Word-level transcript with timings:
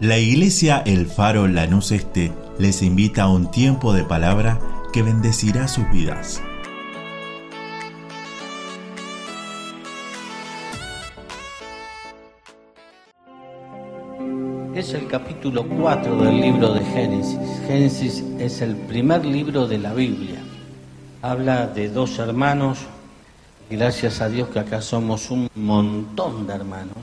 La 0.00 0.18
iglesia 0.18 0.82
El 0.84 1.06
Faro 1.06 1.46
Lanús 1.46 1.92
Este 1.92 2.32
les 2.58 2.82
invita 2.82 3.22
a 3.22 3.28
un 3.28 3.52
tiempo 3.52 3.92
de 3.92 4.02
palabra 4.02 4.58
que 4.92 5.04
bendecirá 5.04 5.68
sus 5.68 5.88
vidas. 5.92 6.42
Es 14.74 14.92
el 14.94 15.06
capítulo 15.06 15.64
4 15.64 16.16
del 16.24 16.40
libro 16.40 16.74
de 16.74 16.84
Génesis. 16.86 17.38
Génesis 17.68 18.24
es 18.40 18.62
el 18.62 18.74
primer 18.74 19.24
libro 19.24 19.68
de 19.68 19.78
la 19.78 19.94
Biblia. 19.94 20.42
Habla 21.22 21.68
de 21.68 21.88
dos 21.88 22.18
hermanos, 22.18 22.80
gracias 23.70 24.20
a 24.20 24.28
Dios 24.28 24.48
que 24.48 24.58
acá 24.58 24.82
somos 24.82 25.30
un 25.30 25.48
montón 25.54 26.48
de 26.48 26.54
hermanos, 26.54 26.96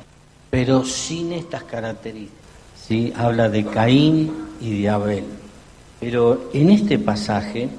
pero 0.50 0.84
sin 0.84 1.32
estas 1.32 1.64
características. 1.64 2.51
¿Sí? 2.88 3.14
Habla 3.16 3.50
de 3.50 3.66
Caín 3.66 4.32
y 4.60 4.82
de 4.82 4.90
Abel. 4.90 5.24
Pero 6.00 6.50
en 6.54 6.72
este 6.72 6.98
pasaje 7.00 7.70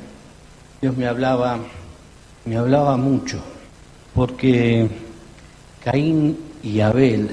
Dios 0.81 0.97
me 0.97 1.07
hablaba, 1.07 1.59
me 2.45 2.57
hablaba 2.57 2.97
mucho, 2.97 3.41
porque 4.15 4.89
Caín 5.85 6.39
y 6.63 6.81
Abel 6.81 7.31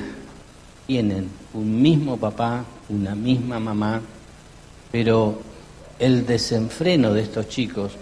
tienen 0.87 1.29
un 1.53 1.81
mismo 1.81 2.17
papá, 2.17 2.63
una 2.89 3.15
misma 3.15 3.59
mamá, 3.59 4.01
pero 4.91 5.39
el 5.99 6.25
desenfreno 6.25 7.13
de 7.13 7.21
estos 7.21 7.47
chicos 7.49 7.93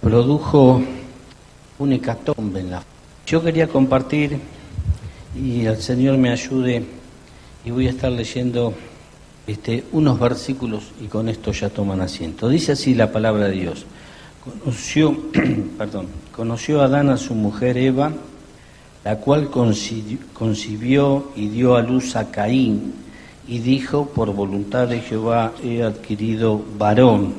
produjo 0.00 0.82
un 1.78 1.92
hecatombe 1.92 2.60
en 2.60 2.70
la... 2.70 2.82
Yo 3.26 3.42
quería 3.42 3.66
compartir 3.66 4.38
y 5.34 5.64
el 5.64 5.76
Señor 5.80 6.18
me 6.18 6.30
ayude 6.30 6.84
y 7.64 7.70
voy 7.70 7.86
a 7.86 7.90
estar 7.90 8.12
leyendo 8.12 8.74
este, 9.46 9.84
unos 9.92 10.18
versículos 10.18 10.84
y 11.00 11.06
con 11.06 11.28
esto 11.28 11.52
ya 11.52 11.68
toman 11.68 12.00
asiento. 12.00 12.48
Dice 12.48 12.72
así 12.72 12.94
la 12.94 13.10
palabra 13.10 13.48
de 13.48 13.52
Dios. 13.52 13.86
Conoció, 14.42 15.16
perdón, 15.78 16.06
conoció 16.34 16.82
Adán 16.82 17.10
a 17.10 17.16
su 17.16 17.34
mujer 17.34 17.76
Eva, 17.78 18.12
la 19.04 19.16
cual 19.16 19.50
concibió 19.50 21.32
y 21.34 21.48
dio 21.48 21.76
a 21.76 21.82
luz 21.82 22.16
a 22.16 22.30
Caín, 22.30 22.94
y 23.48 23.58
dijo, 23.58 24.06
por 24.06 24.32
voluntad 24.32 24.86
de 24.88 25.00
Jehová 25.00 25.52
he 25.62 25.82
adquirido 25.82 26.62
varón. 26.78 27.34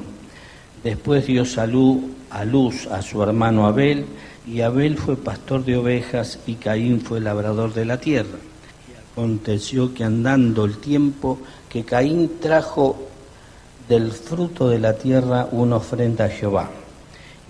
Después 0.84 1.26
dio 1.26 1.46
salud 1.46 2.00
a 2.30 2.44
luz 2.44 2.88
a 2.88 3.02
su 3.02 3.24
hermano 3.24 3.66
Abel, 3.66 4.06
y 4.46 4.60
Abel 4.62 4.98
fue 4.98 5.16
pastor 5.16 5.64
de 5.64 5.78
ovejas, 5.78 6.40
y 6.46 6.56
Caín 6.56 7.00
fue 7.00 7.22
labrador 7.22 7.74
de 7.74 7.86
la 7.86 7.98
tierra. 7.98 8.38
Aconteció 9.14 9.94
que 9.94 10.04
andando 10.04 10.66
el 10.66 10.78
tiempo, 10.78 11.40
que 11.74 11.84
Caín 11.84 12.34
trajo 12.40 12.96
del 13.90 14.12
fruto 14.12 14.70
de 14.70 14.78
la 14.78 14.94
tierra 14.94 15.48
una 15.52 15.78
ofrenda 15.78 16.26
a 16.26 16.30
Jehová. 16.30 16.70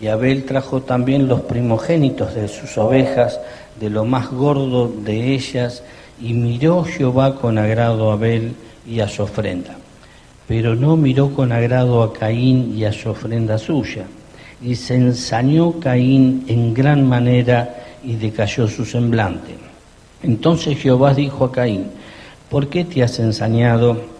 Y 0.02 0.08
Abel 0.08 0.46
trajo 0.46 0.82
también 0.82 1.28
los 1.28 1.42
primogénitos 1.42 2.34
de 2.34 2.48
sus 2.48 2.78
ovejas, 2.78 3.42
de 3.82 3.90
lo 3.90 4.06
más 4.06 4.32
gordo 4.32 4.88
de 4.88 5.34
ellas, 5.34 5.84
y 6.22 6.34
miró 6.34 6.86
Jehová 6.86 7.36
con 7.36 7.58
agrado 7.58 8.12
a 8.12 8.14
Abel 8.14 8.56
y 8.88 9.02
a 9.02 9.10
su 9.10 9.24
ofrenda. 9.24 9.76
Pero 10.48 10.74
no 10.74 10.96
miró 10.96 11.34
con 11.34 11.52
agrado 11.52 12.02
a 12.02 12.14
Caín 12.14 12.78
y 12.78 12.86
a 12.86 12.94
su 12.94 13.10
ofrenda 13.10 13.58
suya. 13.58 14.06
Y 14.62 14.76
se 14.76 14.96
ensañó 14.96 15.82
Caín 15.82 16.46
en 16.48 16.74
gran 16.74 17.06
manera 17.06 17.76
y 18.06 18.16
decayó 18.16 18.70
su 18.70 18.86
semblante. 18.86 19.56
Entonces 20.22 20.78
Jehová 20.78 21.14
dijo 21.14 21.44
a 21.44 21.52
Caín, 21.52 21.88
¿por 22.50 22.70
qué 22.70 22.86
te 22.86 23.04
has 23.04 23.20
ensañado 23.20 24.13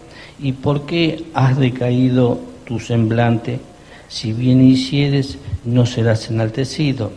y 0.44 0.52
por 0.52 0.84
qué 0.84 1.24
has 1.32 1.58
decaído 1.58 2.38
tu 2.66 2.78
semblante? 2.78 3.60
Si 4.08 4.34
bien 4.34 4.60
hicieres, 4.60 5.38
no 5.64 5.86
serás 5.86 6.28
enaltecido. 6.28 7.12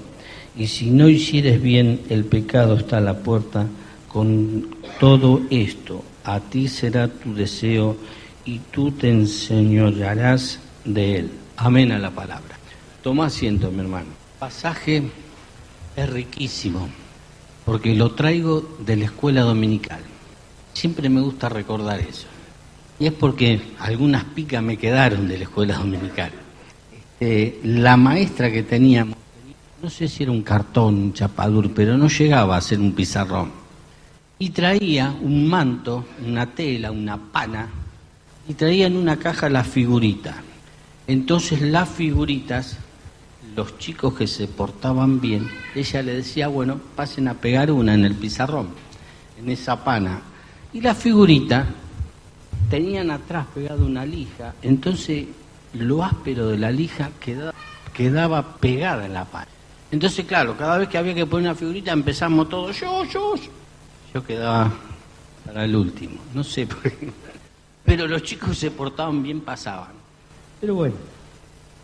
Y 0.56 0.68
si 0.68 0.92
no 0.92 1.10
hicieres 1.10 1.62
bien, 1.62 2.00
el 2.10 2.24
pecado 2.24 2.78
está 2.78 3.00
a 3.00 3.02
la 3.02 3.18
puerta. 3.18 3.68
Con 4.08 4.78
todo 4.98 5.42
esto, 5.50 6.06
a 6.24 6.40
ti 6.40 6.70
será 6.70 7.10
tu 7.10 7.34
deseo 7.34 7.98
y 8.46 8.60
tú 8.72 8.92
te 8.92 9.10
enseñorearás 9.10 10.60
de 10.86 11.18
él. 11.18 11.32
Amén 11.58 11.92
a 11.92 12.00
la 12.00 12.12
palabra. 12.12 12.58
Toma 13.04 13.26
asiento, 13.26 13.70
mi 13.72 13.82
hermano. 13.82 14.08
Pasaje 14.40 15.04
es 15.98 16.10
riquísimo 16.10 16.88
porque 17.66 17.94
lo 17.94 18.14
traigo 18.14 18.78
de 18.80 18.96
la 18.96 19.06
escuela 19.06 19.42
dominical. 19.42 20.00
Siempre 20.72 21.10
me 21.10 21.20
gusta 21.20 21.50
recordar 21.50 22.00
eso. 22.00 22.28
Y 23.00 23.06
es 23.06 23.14
porque 23.14 23.62
algunas 23.80 24.24
picas 24.24 24.64
me 24.64 24.78
quedaron 24.78 25.28
de 25.28 25.38
la 25.38 25.44
escuela 25.44 25.78
dominical. 25.78 26.32
Eh, 27.20 27.60
la 27.64 27.96
maestra 27.96 28.52
que 28.52 28.64
teníamos, 28.64 29.16
no 29.82 29.90
sé 29.90 30.08
si 30.08 30.24
era 30.24 30.32
un 30.32 30.42
cartón, 30.42 30.96
un 30.96 31.14
chapadur, 31.14 31.74
pero 31.74 31.98
no 31.98 32.08
llegaba 32.08 32.58
a 32.58 32.62
ser 32.62 32.80
un 32.80 32.94
pizarrón. 32.94 33.52
Y 34.40 34.50
traía 34.50 35.16
un 35.22 35.48
manto, 35.48 36.06
una 36.26 36.48
tela, 36.48 36.92
una 36.92 37.18
pana, 37.18 37.70
y 38.48 38.54
traía 38.54 38.88
en 38.88 38.98
una 38.98 39.18
caja 39.18 39.50
la 39.50 39.64
figurita. 39.64 40.36
Entonces 41.08 41.62
las 41.62 41.90
figuritas, 41.90 42.78
los 43.56 43.78
chicos 43.78 44.14
que 44.14 44.28
se 44.28 44.48
portaban 44.48 45.22
bien, 45.22 45.48
ella 45.76 46.02
le 46.02 46.16
decía, 46.16 46.48
bueno, 46.48 46.80
pasen 46.96 47.28
a 47.28 47.36
pegar 47.36 47.72
una 47.72 47.94
en 47.94 48.06
el 48.06 48.16
pizarrón, 48.16 48.70
en 49.40 49.50
esa 49.50 49.84
pana. 49.84 50.22
Y 50.74 50.82
la 50.82 50.94
figurita 50.94 51.68
tenían 52.70 53.12
atrás 53.12 53.48
pegada 53.54 53.84
una 53.84 54.06
lija, 54.06 54.54
entonces 54.62 55.26
lo 55.74 56.04
áspero 56.04 56.48
de 56.48 56.58
la 56.58 56.72
lija 56.72 57.12
quedaba, 57.20 57.54
quedaba 57.94 58.58
pegada 58.58 59.06
en 59.06 59.14
la 59.14 59.26
pared. 59.26 59.52
Entonces, 59.92 60.26
claro, 60.26 60.58
cada 60.58 60.78
vez 60.78 60.90
que 60.90 60.98
había 60.98 61.14
que 61.14 61.26
poner 61.26 61.50
una 61.50 61.56
figurita 61.56 61.92
empezamos 61.92 62.50
todos, 62.50 62.78
yo, 62.80 63.06
yo, 63.06 63.36
yo 64.14 64.24
quedaba 64.24 64.72
para 65.46 65.64
el 65.64 65.76
último, 65.76 66.18
no 66.34 66.44
sé 66.44 66.68
por 66.68 66.82
qué. 66.84 67.10
Pero 67.86 68.06
los 68.06 68.22
chicos 68.24 68.58
se 68.58 68.70
portaban 68.70 69.24
bien, 69.24 69.40
pasaban. 69.40 69.92
Pero 70.60 70.76
bueno, 70.76 70.96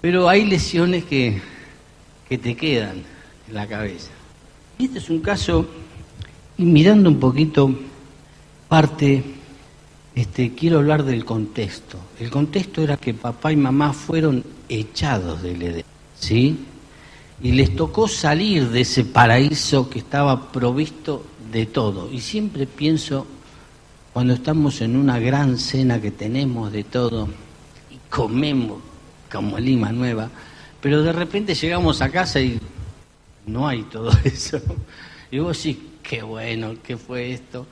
pero 0.02 0.28
hay 0.28 0.44
lesiones 0.46 1.06
que, 1.06 1.42
que 2.28 2.38
te 2.38 2.56
quedan 2.56 3.04
en 3.48 3.54
la 3.54 3.68
cabeza. 3.68 4.12
Y 4.78 4.86
este 4.86 4.98
es 5.00 5.10
un 5.10 5.20
caso, 5.20 5.66
y 6.58 6.66
mirando 6.66 7.10
un 7.10 7.20
poquito 7.20 7.74
parte 8.68 9.24
este, 10.16 10.54
quiero 10.54 10.80
hablar 10.80 11.04
del 11.04 11.26
contexto. 11.26 11.98
El 12.20 12.30
contexto 12.30 12.82
era 12.84 12.98
que 12.98 13.14
papá 13.14 13.52
y 13.52 13.56
mamá 13.56 13.94
fueron 13.94 14.44
echados 14.70 15.42
del 15.42 15.62
Edén, 15.62 15.86
¿sí? 16.20 16.58
Y 17.42 17.52
les 17.52 17.76
tocó 17.76 18.08
salir 18.08 18.70
de 18.70 18.82
ese 18.82 19.04
paraíso 19.04 19.90
que 19.90 20.00
estaba 20.00 20.52
provisto 20.52 21.26
de 21.52 21.66
todo. 21.66 22.12
Y 22.12 22.20
siempre 22.20 22.68
pienso, 22.68 23.26
cuando 24.14 24.34
estamos 24.34 24.82
en 24.82 24.96
una 24.96 25.20
gran 25.20 25.58
cena 25.58 26.00
que 26.00 26.12
tenemos 26.12 26.72
de 26.72 26.84
todo 26.84 27.28
y 27.92 27.98
comemos 28.10 28.80
como 29.32 29.58
Lima 29.58 29.92
Nueva, 29.92 30.30
pero 30.80 31.02
de 31.02 31.12
repente 31.12 31.56
llegamos 31.56 32.02
a 32.02 32.10
casa 32.10 32.40
y 32.40 32.60
no 33.48 33.68
hay 33.68 33.84
todo 33.84 34.12
eso. 34.24 34.62
Y 35.32 35.40
vos 35.40 35.58
decís, 35.58 35.78
qué 36.04 36.22
bueno, 36.22 36.76
qué 36.84 36.98
fue 36.98 37.34
esto. 37.34 37.66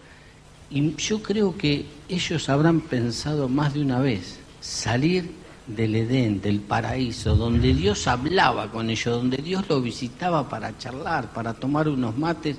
Y 0.72 0.96
yo 0.96 1.22
creo 1.22 1.58
que 1.58 1.86
ellos 2.08 2.48
habrán 2.48 2.82
pensado 2.82 3.50
más 3.50 3.74
de 3.74 3.82
una 3.82 4.00
vez 4.00 4.40
salir 4.62 5.32
del 5.68 5.96
Edén, 5.96 6.42
del 6.42 6.62
paraíso, 6.62 7.36
donde 7.36 7.74
Dios 7.74 8.08
hablaba 8.08 8.72
con 8.72 8.90
ellos, 8.90 9.18
donde 9.18 9.38
Dios 9.38 9.66
los 9.68 9.84
visitaba 9.84 10.48
para 10.48 10.78
charlar, 10.78 11.34
para 11.34 11.54
tomar 11.54 11.90
unos 11.90 12.18
mates, 12.18 12.58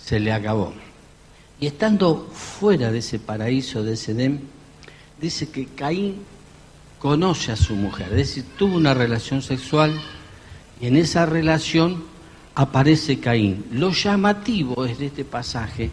se 0.00 0.20
le 0.20 0.32
acabó. 0.32 0.72
Y 1.58 1.66
estando 1.66 2.28
fuera 2.32 2.92
de 2.92 2.98
ese 2.98 3.18
paraíso, 3.18 3.82
de 3.82 3.94
ese 3.94 4.12
Edén, 4.12 4.40
dice 5.20 5.48
que 5.50 5.66
Caín 5.66 6.16
conoce 6.98 7.52
a 7.52 7.56
su 7.56 7.74
mujer, 7.74 8.08
es 8.12 8.16
decir, 8.16 8.44
tuvo 8.56 8.76
una 8.76 8.94
relación 8.94 9.42
sexual 9.42 9.92
y 10.80 10.86
en 10.86 10.96
esa 10.96 11.26
relación 11.26 12.04
aparece 12.54 13.18
Caín. 13.20 13.64
Lo 13.72 13.90
llamativo 13.90 14.84
es 14.84 14.98
de 14.98 15.06
este 15.06 15.24
pasaje 15.24 15.90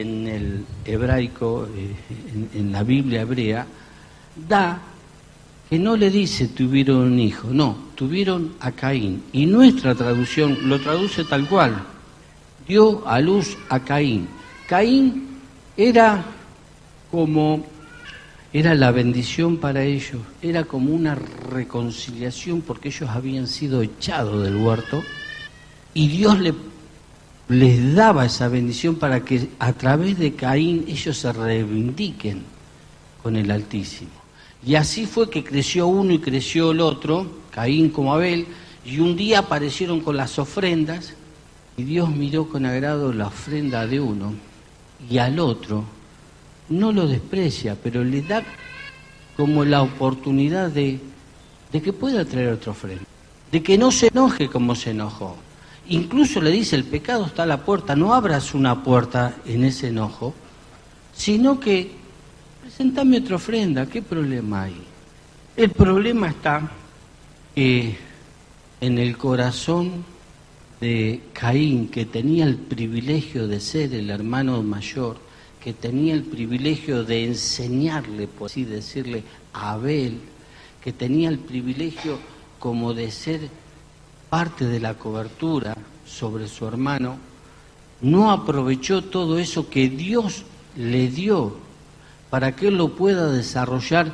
en 0.00 0.26
el 0.26 0.64
hebraico, 0.84 1.68
eh, 1.74 1.94
en, 2.54 2.72
la 2.72 2.82
Biblia 2.82 3.22
hebrea, 3.22 3.66
da 4.48 4.80
que 5.68 5.78
no 5.78 5.96
le 5.96 6.10
dice 6.10 6.48
tuvieron 6.48 7.12
un 7.12 7.18
hijo, 7.18 7.48
no, 7.50 7.76
tuvieron 7.94 8.54
a 8.60 8.72
Caín. 8.72 9.24
Y 9.32 9.46
nuestra 9.46 9.94
traducción 9.94 10.68
lo 10.68 10.80
traduce 10.80 11.24
tal 11.24 11.48
cual, 11.48 11.82
dio 12.66 13.06
a 13.06 13.20
luz 13.20 13.56
a 13.68 13.80
Caín. 13.80 14.28
Caín 14.68 15.28
era 15.76 16.24
como, 17.10 17.64
era 18.52 18.74
la 18.74 18.90
bendición 18.90 19.56
para 19.58 19.82
ellos, 19.82 20.20
era 20.42 20.64
como 20.64 20.92
una 20.92 21.14
reconciliación 21.14 22.60
porque 22.60 22.88
ellos 22.88 23.10
habían 23.10 23.46
sido 23.46 23.82
echados 23.82 24.44
del 24.44 24.56
huerto 24.56 25.02
y 25.94 26.08
Dios 26.08 26.38
le 26.38 26.54
les 27.48 27.94
daba 27.94 28.26
esa 28.26 28.48
bendición 28.48 28.96
para 28.96 29.24
que 29.24 29.48
a 29.58 29.72
través 29.72 30.18
de 30.18 30.34
Caín 30.34 30.84
ellos 30.88 31.16
se 31.18 31.32
reivindiquen 31.32 32.42
con 33.22 33.36
el 33.36 33.50
Altísimo. 33.50 34.10
Y 34.64 34.74
así 34.74 35.06
fue 35.06 35.30
que 35.30 35.44
creció 35.44 35.86
uno 35.86 36.12
y 36.12 36.18
creció 36.18 36.72
el 36.72 36.80
otro, 36.80 37.26
Caín 37.50 37.90
como 37.90 38.12
Abel, 38.12 38.46
y 38.84 38.98
un 38.98 39.16
día 39.16 39.40
aparecieron 39.40 40.00
con 40.00 40.16
las 40.16 40.38
ofrendas, 40.38 41.14
y 41.76 41.84
Dios 41.84 42.10
miró 42.10 42.48
con 42.48 42.66
agrado 42.66 43.12
la 43.12 43.28
ofrenda 43.28 43.86
de 43.86 44.00
uno, 44.00 44.34
y 45.08 45.18
al 45.18 45.38
otro 45.38 45.84
no 46.68 46.90
lo 46.90 47.06
desprecia, 47.06 47.76
pero 47.80 48.02
le 48.02 48.22
da 48.22 48.42
como 49.36 49.64
la 49.64 49.82
oportunidad 49.82 50.70
de, 50.70 50.98
de 51.70 51.82
que 51.82 51.92
pueda 51.92 52.24
traer 52.24 52.48
otra 52.48 52.72
ofrenda, 52.72 53.04
de 53.52 53.62
que 53.62 53.78
no 53.78 53.92
se 53.92 54.08
enoje 54.08 54.48
como 54.48 54.74
se 54.74 54.90
enojó. 54.90 55.36
Incluso 55.88 56.40
le 56.40 56.50
dice, 56.50 56.74
el 56.76 56.84
pecado 56.84 57.26
está 57.26 57.44
a 57.44 57.46
la 57.46 57.64
puerta, 57.64 57.94
no 57.94 58.12
abras 58.12 58.54
una 58.54 58.82
puerta 58.82 59.36
en 59.46 59.64
ese 59.64 59.88
enojo, 59.88 60.34
sino 61.14 61.60
que 61.60 61.92
presentame 62.62 63.18
otra 63.18 63.36
ofrenda, 63.36 63.86
¿qué 63.86 64.02
problema 64.02 64.64
hay? 64.64 64.76
El 65.56 65.70
problema 65.70 66.28
está 66.28 66.70
en 67.54 67.96
el 68.80 69.16
corazón 69.16 70.04
de 70.80 71.22
Caín, 71.32 71.88
que 71.88 72.04
tenía 72.04 72.44
el 72.44 72.56
privilegio 72.56 73.46
de 73.46 73.60
ser 73.60 73.94
el 73.94 74.10
hermano 74.10 74.62
mayor, 74.62 75.18
que 75.62 75.72
tenía 75.72 76.14
el 76.14 76.24
privilegio 76.24 77.04
de 77.04 77.24
enseñarle, 77.24 78.26
por 78.28 78.50
así 78.50 78.64
decirle, 78.64 79.22
a 79.52 79.72
Abel, 79.72 80.18
que 80.82 80.92
tenía 80.92 81.28
el 81.28 81.38
privilegio 81.38 82.18
como 82.58 82.92
de 82.92 83.10
ser 83.10 83.48
parte 84.28 84.66
de 84.66 84.80
la 84.80 84.94
cobertura 84.94 85.76
sobre 86.06 86.48
su 86.48 86.66
hermano, 86.66 87.16
no 88.00 88.30
aprovechó 88.30 89.02
todo 89.02 89.38
eso 89.38 89.68
que 89.68 89.88
Dios 89.88 90.44
le 90.76 91.08
dio 91.08 91.56
para 92.30 92.54
que 92.54 92.68
él 92.68 92.76
lo 92.76 92.94
pueda 92.94 93.30
desarrollar 93.30 94.12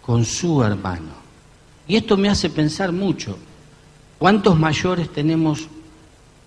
con 0.00 0.24
su 0.24 0.62
hermano. 0.62 1.12
Y 1.86 1.96
esto 1.96 2.16
me 2.16 2.28
hace 2.28 2.48
pensar 2.48 2.92
mucho. 2.92 3.36
¿Cuántos 4.18 4.58
mayores 4.58 5.12
tenemos 5.12 5.66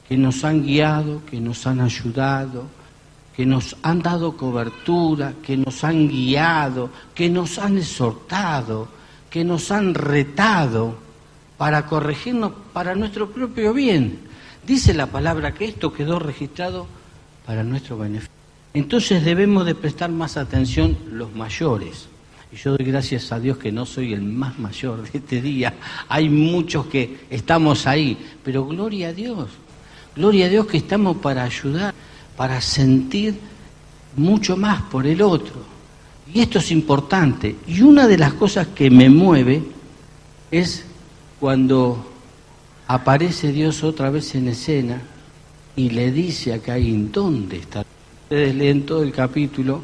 que 0.08 0.18
nos 0.18 0.44
han 0.44 0.64
guiado, 0.64 1.22
que 1.26 1.40
nos 1.40 1.68
han 1.68 1.82
ayudado, 1.82 2.64
que 3.36 3.46
nos 3.46 3.76
han 3.84 4.02
dado 4.02 4.36
cobertura, 4.36 5.34
que 5.44 5.58
nos 5.58 5.84
han 5.84 6.08
guiado, 6.08 6.90
que 7.14 7.30
nos 7.30 7.60
han 7.60 7.78
exhortado, 7.78 8.88
que 9.30 9.44
nos 9.44 9.70
han 9.70 9.94
retado 9.94 10.96
para 11.58 11.86
corregirnos 11.86 12.52
para 12.74 12.96
nuestro 12.96 13.30
propio 13.30 13.74
bien? 13.74 14.20
Dice 14.66 14.94
la 14.94 15.08
palabra 15.08 15.54
que 15.54 15.66
esto 15.66 15.94
quedó 15.94 16.20
registrado 16.20 16.88
para 17.46 17.64
nuestro 17.64 17.98
beneficio. 17.98 18.32
Entonces 18.74 19.24
debemos 19.24 19.66
de 19.66 19.76
prestar 19.76 20.12
más 20.12 20.38
atención 20.38 20.98
los 21.12 21.34
mayores. 21.34 22.10
Y 22.52 22.58
yo 22.58 22.78
doy 22.78 22.86
gracias 22.86 23.32
a 23.32 23.40
Dios 23.40 23.58
que 23.58 23.72
no 23.72 23.86
soy 23.86 24.14
el 24.14 24.22
más 24.22 24.60
mayor 24.60 25.02
de 25.02 25.18
este 25.18 25.42
día. 25.42 25.74
Hay 26.08 26.30
muchos 26.30 26.86
que 26.88 27.26
estamos 27.30 27.88
ahí, 27.88 28.18
pero 28.44 28.66
gloria 28.66 29.10
a 29.10 29.14
Dios. 29.14 29.50
Gloria 30.16 30.46
a 30.46 30.50
Dios 30.50 30.68
que 30.68 30.78
estamos 30.78 31.18
para 31.18 31.44
ayudar, 31.44 31.94
para 32.36 32.62
sentir 32.62 33.36
mucho 34.16 34.58
más 34.58 34.82
por 34.84 35.08
el 35.08 35.22
otro. 35.22 35.56
Y 36.34 36.42
esto 36.42 36.60
es 36.60 36.72
importante. 36.72 37.56
Y 37.68 37.82
una 37.82 38.08
de 38.08 38.18
las 38.18 38.34
cosas 38.34 38.68
que 38.68 38.90
me 38.90 39.10
mueve 39.10 39.64
es 40.52 40.86
cuando 41.40 42.06
aparece 42.88 43.52
Dios 43.52 43.84
otra 43.84 44.10
vez 44.10 44.34
en 44.36 44.48
escena 44.48 45.02
y 45.76 45.90
le 45.90 46.12
dice 46.12 46.54
a 46.54 46.60
Caín, 46.60 47.12
¿dónde 47.12 47.58
está? 47.58 47.86
Ustedes 48.24 48.56
leen 48.56 48.86
todo 48.86 49.04
el 49.04 49.12
capítulo, 49.12 49.82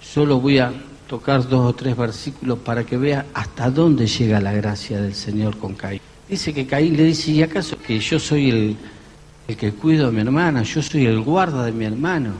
solo 0.00 0.40
voy 0.40 0.58
a 0.58 0.72
tocar 1.08 1.46
dos 1.48 1.70
o 1.70 1.74
tres 1.74 1.96
versículos 1.96 2.58
para 2.60 2.84
que 2.84 2.96
vea 2.96 3.26
hasta 3.34 3.70
dónde 3.70 4.06
llega 4.06 4.40
la 4.40 4.52
gracia 4.52 5.00
del 5.00 5.14
Señor 5.14 5.58
con 5.58 5.74
Caín. 5.74 6.00
Dice 6.28 6.54
que 6.54 6.66
Caín 6.66 6.96
le 6.96 7.04
dice, 7.04 7.32
¿y 7.32 7.42
acaso 7.42 7.76
que 7.76 7.98
yo 7.98 8.18
soy 8.18 8.50
el, 8.50 8.76
el 9.48 9.56
que 9.56 9.72
cuido 9.72 10.08
a 10.08 10.10
mi 10.12 10.20
hermana, 10.20 10.62
yo 10.62 10.80
soy 10.80 11.06
el 11.06 11.20
guarda 11.20 11.64
de 11.64 11.72
mi 11.72 11.84
hermano? 11.84 12.32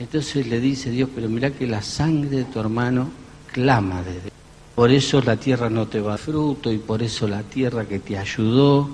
Entonces 0.00 0.46
le 0.46 0.60
dice 0.60 0.90
Dios, 0.90 1.08
pero 1.14 1.28
mira 1.28 1.50
que 1.50 1.66
la 1.66 1.82
sangre 1.82 2.30
de 2.30 2.44
tu 2.44 2.60
hermano 2.60 3.08
clama 3.52 4.02
desde... 4.02 4.37
Por 4.78 4.92
eso 4.92 5.20
la 5.22 5.34
tierra 5.34 5.68
no 5.68 5.88
te 5.88 6.00
va 6.00 6.14
a 6.14 6.18
fruto 6.18 6.70
y 6.70 6.78
por 6.78 7.02
eso 7.02 7.26
la 7.26 7.42
tierra 7.42 7.86
que 7.86 7.98
te 7.98 8.16
ayudó 8.16 8.88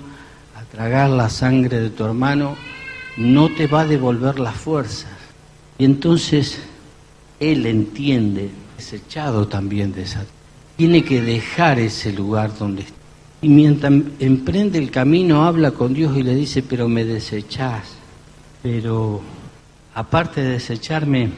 a 0.55 0.63
tragar 0.63 1.11
la 1.11 1.29
sangre 1.29 1.79
de 1.79 1.91
tu 1.91 2.03
hermano 2.03 2.55
no 3.17 3.49
te 3.49 3.67
va 3.67 3.81
a 3.81 3.85
devolver 3.85 4.39
las 4.39 4.55
fuerzas 4.55 5.11
y 5.77 5.85
entonces 5.85 6.57
él 7.39 7.67
entiende, 7.67 8.49
desechado 8.75 9.47
también 9.47 9.93
de 9.93 10.01
esa. 10.01 10.25
Tiene 10.75 11.03
que 11.03 11.21
dejar 11.21 11.77
ese 11.77 12.11
lugar 12.11 12.57
donde 12.57 12.81
está. 12.81 12.97
Y 13.43 13.49
mientras 13.49 13.93
emprende 14.17 14.79
el 14.79 14.89
camino, 14.89 15.45
habla 15.45 15.69
con 15.69 15.93
Dios 15.93 16.17
y 16.17 16.23
le 16.23 16.33
dice, 16.33 16.63
pero 16.63 16.89
me 16.89 17.05
desechás. 17.05 17.83
Pero 18.63 19.21
aparte 19.93 20.41
de 20.41 20.49
desecharme, 20.49 21.29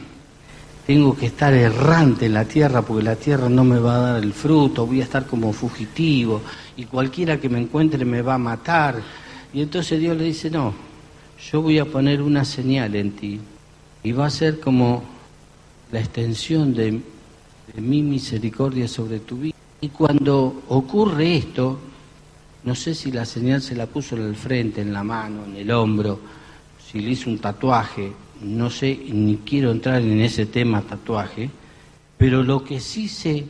tengo 0.88 1.14
que 1.14 1.26
estar 1.26 1.52
errante 1.52 2.24
en 2.24 2.32
la 2.32 2.46
tierra 2.46 2.80
porque 2.80 3.04
la 3.04 3.14
tierra 3.14 3.50
no 3.50 3.62
me 3.62 3.78
va 3.78 3.96
a 3.96 4.12
dar 4.12 4.24
el 4.24 4.32
fruto, 4.32 4.86
voy 4.86 5.02
a 5.02 5.04
estar 5.04 5.26
como 5.26 5.52
fugitivo 5.52 6.40
y 6.78 6.86
cualquiera 6.86 7.38
que 7.38 7.50
me 7.50 7.60
encuentre 7.60 8.06
me 8.06 8.22
va 8.22 8.36
a 8.36 8.38
matar. 8.38 9.02
Y 9.52 9.60
entonces 9.60 10.00
Dios 10.00 10.16
le 10.16 10.24
dice, 10.24 10.48
no, 10.48 10.72
yo 11.52 11.60
voy 11.60 11.78
a 11.78 11.84
poner 11.84 12.22
una 12.22 12.42
señal 12.42 12.96
en 12.96 13.10
ti 13.12 13.38
y 14.02 14.12
va 14.12 14.24
a 14.24 14.30
ser 14.30 14.60
como 14.60 15.02
la 15.92 16.00
extensión 16.00 16.72
de, 16.72 17.02
mi 17.76 18.02
misericordia 18.02 18.88
sobre 18.88 19.18
tu 19.20 19.36
vida. 19.36 19.56
Y 19.82 19.90
cuando 19.90 20.62
ocurre 20.68 21.36
esto, 21.36 21.78
no 22.64 22.74
sé 22.74 22.94
si 22.94 23.12
la 23.12 23.26
señal 23.26 23.60
se 23.60 23.76
la 23.76 23.84
puso 23.84 24.16
en 24.16 24.22
el 24.22 24.36
frente, 24.36 24.80
en 24.80 24.94
la 24.94 25.04
mano, 25.04 25.44
en 25.44 25.54
el 25.54 25.70
hombro, 25.70 26.18
si 26.90 27.00
le 27.00 27.10
hizo 27.10 27.28
un 27.28 27.40
tatuaje, 27.40 28.10
no 28.42 28.70
sé, 28.70 28.98
ni 29.10 29.36
quiero 29.38 29.70
entrar 29.70 30.00
en 30.02 30.20
ese 30.20 30.46
tema 30.46 30.82
tatuaje, 30.82 31.50
pero 32.16 32.42
lo 32.42 32.64
que 32.64 32.80
sí 32.80 33.08
sé 33.08 33.46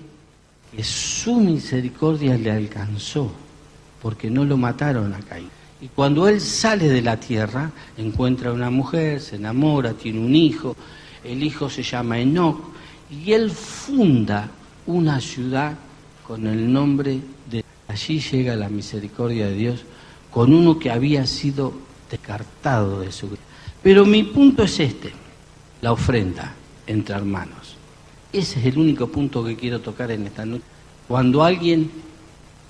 es 0.76 0.86
su 0.86 1.36
misericordia 1.36 2.36
le 2.36 2.50
alcanzó, 2.50 3.30
porque 4.02 4.30
no 4.30 4.44
lo 4.44 4.56
mataron 4.56 5.14
a 5.14 5.20
Caín. 5.20 5.48
Y 5.80 5.88
cuando 5.88 6.26
él 6.28 6.40
sale 6.40 6.88
de 6.88 7.02
la 7.02 7.18
tierra, 7.18 7.70
encuentra 7.96 8.52
una 8.52 8.70
mujer, 8.70 9.20
se 9.20 9.36
enamora, 9.36 9.94
tiene 9.94 10.20
un 10.20 10.34
hijo, 10.34 10.76
el 11.24 11.42
hijo 11.42 11.70
se 11.70 11.82
llama 11.82 12.18
Enoch, 12.18 12.60
y 13.10 13.32
él 13.32 13.50
funda 13.50 14.50
una 14.86 15.20
ciudad 15.20 15.74
con 16.26 16.46
el 16.46 16.72
nombre 16.72 17.20
de... 17.50 17.64
Allí 17.86 18.20
llega 18.20 18.54
la 18.54 18.68
misericordia 18.68 19.46
de 19.46 19.54
Dios 19.54 19.80
con 20.30 20.52
uno 20.52 20.78
que 20.78 20.90
había 20.90 21.26
sido 21.26 21.72
descartado 22.10 23.00
de 23.00 23.10
su 23.12 23.28
vida. 23.28 23.40
Pero 23.82 24.04
mi 24.04 24.24
punto 24.24 24.64
es 24.64 24.80
este, 24.80 25.12
la 25.80 25.92
ofrenda 25.92 26.54
entre 26.86 27.14
hermanos. 27.14 27.76
Ese 28.32 28.60
es 28.60 28.66
el 28.66 28.78
único 28.78 29.06
punto 29.08 29.44
que 29.44 29.56
quiero 29.56 29.80
tocar 29.80 30.10
en 30.10 30.26
esta 30.26 30.44
noche. 30.44 30.64
Cuando 31.06 31.42
alguien, 31.42 31.90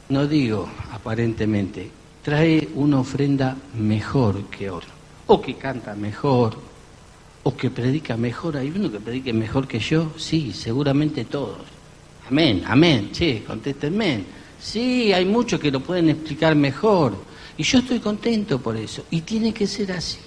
no 0.09 0.27
digo 0.27 0.69
aparentemente, 0.93 1.91
trae 2.23 2.69
una 2.75 3.01
ofrenda 3.01 3.57
mejor 3.75 4.45
que 4.45 4.71
otro, 4.71 4.91
o 5.27 5.41
que 5.41 5.55
canta 5.55 5.95
mejor, 5.95 6.57
o 7.43 7.57
que 7.57 7.71
predica 7.71 8.17
mejor. 8.17 8.57
¿Hay 8.57 8.71
uno 8.71 8.93
que 8.93 9.01
predique 9.01 9.33
mejor 9.33 9.67
que 9.67 9.79
yo? 9.79 10.13
Sí, 10.17 10.53
seguramente 10.53 11.25
todos. 11.25 11.63
Amén, 12.29 12.63
amén, 12.67 13.11
che, 13.11 13.43
contéstenme. 13.43 14.25
Sí, 14.61 15.13
hay 15.13 15.25
muchos 15.25 15.59
que 15.59 15.71
lo 15.71 15.81
pueden 15.81 16.11
explicar 16.11 16.55
mejor. 16.55 17.17
Y 17.57 17.63
yo 17.63 17.79
estoy 17.79 17.99
contento 17.99 18.61
por 18.61 18.77
eso. 18.77 19.05
Y 19.11 19.23
tiene 19.23 19.53
que 19.53 19.67
ser 19.67 19.93
así, 19.93 20.19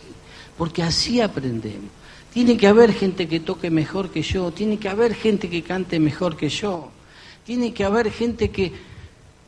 porque 0.61 0.83
así 0.83 1.19
aprendemos. 1.19 1.89
Tiene 2.31 2.55
que 2.55 2.67
haber 2.67 2.93
gente 2.93 3.27
que 3.27 3.39
toque 3.39 3.71
mejor 3.71 4.11
que 4.11 4.21
yo, 4.21 4.51
tiene 4.51 4.77
que 4.77 4.89
haber 4.89 5.15
gente 5.15 5.49
que 5.49 5.63
cante 5.63 5.99
mejor 5.99 6.37
que 6.37 6.49
yo, 6.49 6.91
tiene 7.43 7.73
que 7.73 7.83
haber 7.83 8.11
gente 8.11 8.51
que, 8.51 8.71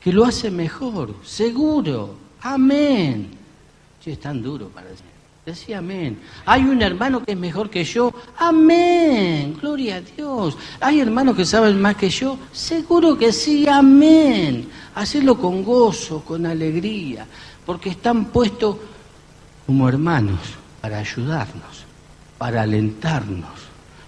que 0.04 0.12
lo 0.12 0.26
hace 0.26 0.50
mejor, 0.50 1.14
seguro. 1.24 2.16
Amén. 2.42 3.30
Che, 4.04 4.14
es 4.14 4.20
tan 4.20 4.42
duro 4.42 4.70
para 4.70 4.88
decir. 4.88 5.06
Decía 5.46 5.78
amén. 5.78 6.18
Hay 6.48 6.64
un 6.64 6.82
hermano 6.82 7.24
que 7.24 7.34
es 7.34 7.38
mejor 7.38 7.70
que 7.70 7.84
yo. 7.84 8.12
Amén. 8.36 9.56
Gloria 9.62 9.98
a 9.98 10.02
Dios. 10.02 10.58
Hay 10.80 11.00
hermanos 11.00 11.36
que 11.36 11.46
saben 11.46 11.80
más 11.80 11.96
que 11.96 12.10
yo. 12.10 12.40
Seguro 12.52 13.16
que 13.16 13.32
sí. 13.32 13.68
Amén. 13.68 14.68
Hacerlo 14.96 15.38
con 15.38 15.64
gozo, 15.64 16.22
con 16.26 16.48
alegría. 16.48 17.28
Porque 17.68 17.92
están 17.92 18.26
puestos 18.26 18.78
como 19.68 19.88
hermanos 19.88 20.63
para 20.84 20.98
ayudarnos, 20.98 21.86
para 22.38 22.64
alentarnos. 22.64 23.54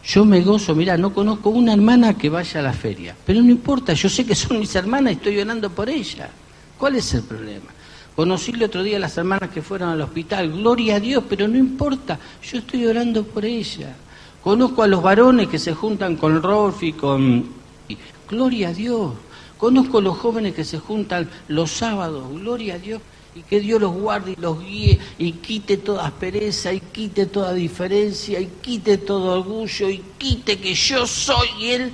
Yo 0.03 0.25
me 0.25 0.41
gozo, 0.41 0.75
mira, 0.75 0.97
no 0.97 1.13
conozco 1.13 1.49
una 1.49 1.71
hermana 1.71 2.17
que 2.17 2.27
vaya 2.29 2.59
a 2.59 2.63
la 2.63 2.73
feria, 2.73 3.15
pero 3.25 3.41
no 3.41 3.49
importa, 3.49 3.93
yo 3.93 4.09
sé 4.09 4.25
que 4.25 4.35
son 4.35 4.59
mis 4.59 4.75
hermanas 4.75 5.13
y 5.13 5.15
estoy 5.15 5.39
orando 5.39 5.69
por 5.69 5.89
ella. 5.89 6.29
¿Cuál 6.77 6.97
es 6.97 7.13
el 7.13 7.23
problema? 7.23 7.67
Conocí 8.13 8.51
el 8.51 8.63
otro 8.63 8.83
día 8.83 8.97
a 8.97 8.99
las 8.99 9.17
hermanas 9.17 9.51
que 9.51 9.61
fueron 9.61 9.87
al 9.87 10.01
hospital, 10.01 10.51
gloria 10.51 10.97
a 10.97 10.99
Dios, 10.99 11.23
pero 11.29 11.47
no 11.47 11.57
importa, 11.57 12.19
yo 12.43 12.57
estoy 12.57 12.85
orando 12.85 13.23
por 13.23 13.45
ella. 13.45 13.95
Conozco 14.43 14.83
a 14.83 14.87
los 14.87 15.01
varones 15.01 15.47
que 15.47 15.59
se 15.59 15.73
juntan 15.73 16.17
con 16.17 16.43
Rolf 16.43 16.83
y 16.83 16.91
con, 16.91 17.45
gloria 18.29 18.67
a 18.67 18.73
Dios. 18.73 19.13
Conozco 19.57 20.01
los 20.01 20.17
jóvenes 20.17 20.53
que 20.53 20.65
se 20.65 20.79
juntan 20.79 21.29
los 21.47 21.71
sábados, 21.71 22.29
gloria 22.33 22.75
a 22.75 22.79
Dios, 22.79 23.01
y 23.35 23.41
que 23.41 23.59
Dios 23.59 23.81
los 23.81 23.93
guarde 23.93 24.31
y 24.31 24.41
los 24.41 24.59
guíe 24.59 24.97
y 25.17 25.33
quite 25.33 25.77
toda 25.77 26.07
aspereza 26.07 26.73
y 26.73 26.79
quite 26.79 27.25
toda 27.25 27.53
diferencia 27.53 28.39
y 28.39 28.47
quite 28.61 28.97
todo 28.97 29.39
orgullo 29.39 29.89
y 29.89 30.01
quite 30.17 30.57
que 30.57 30.73
yo 30.73 31.05
soy 31.05 31.47
Él 31.61 31.91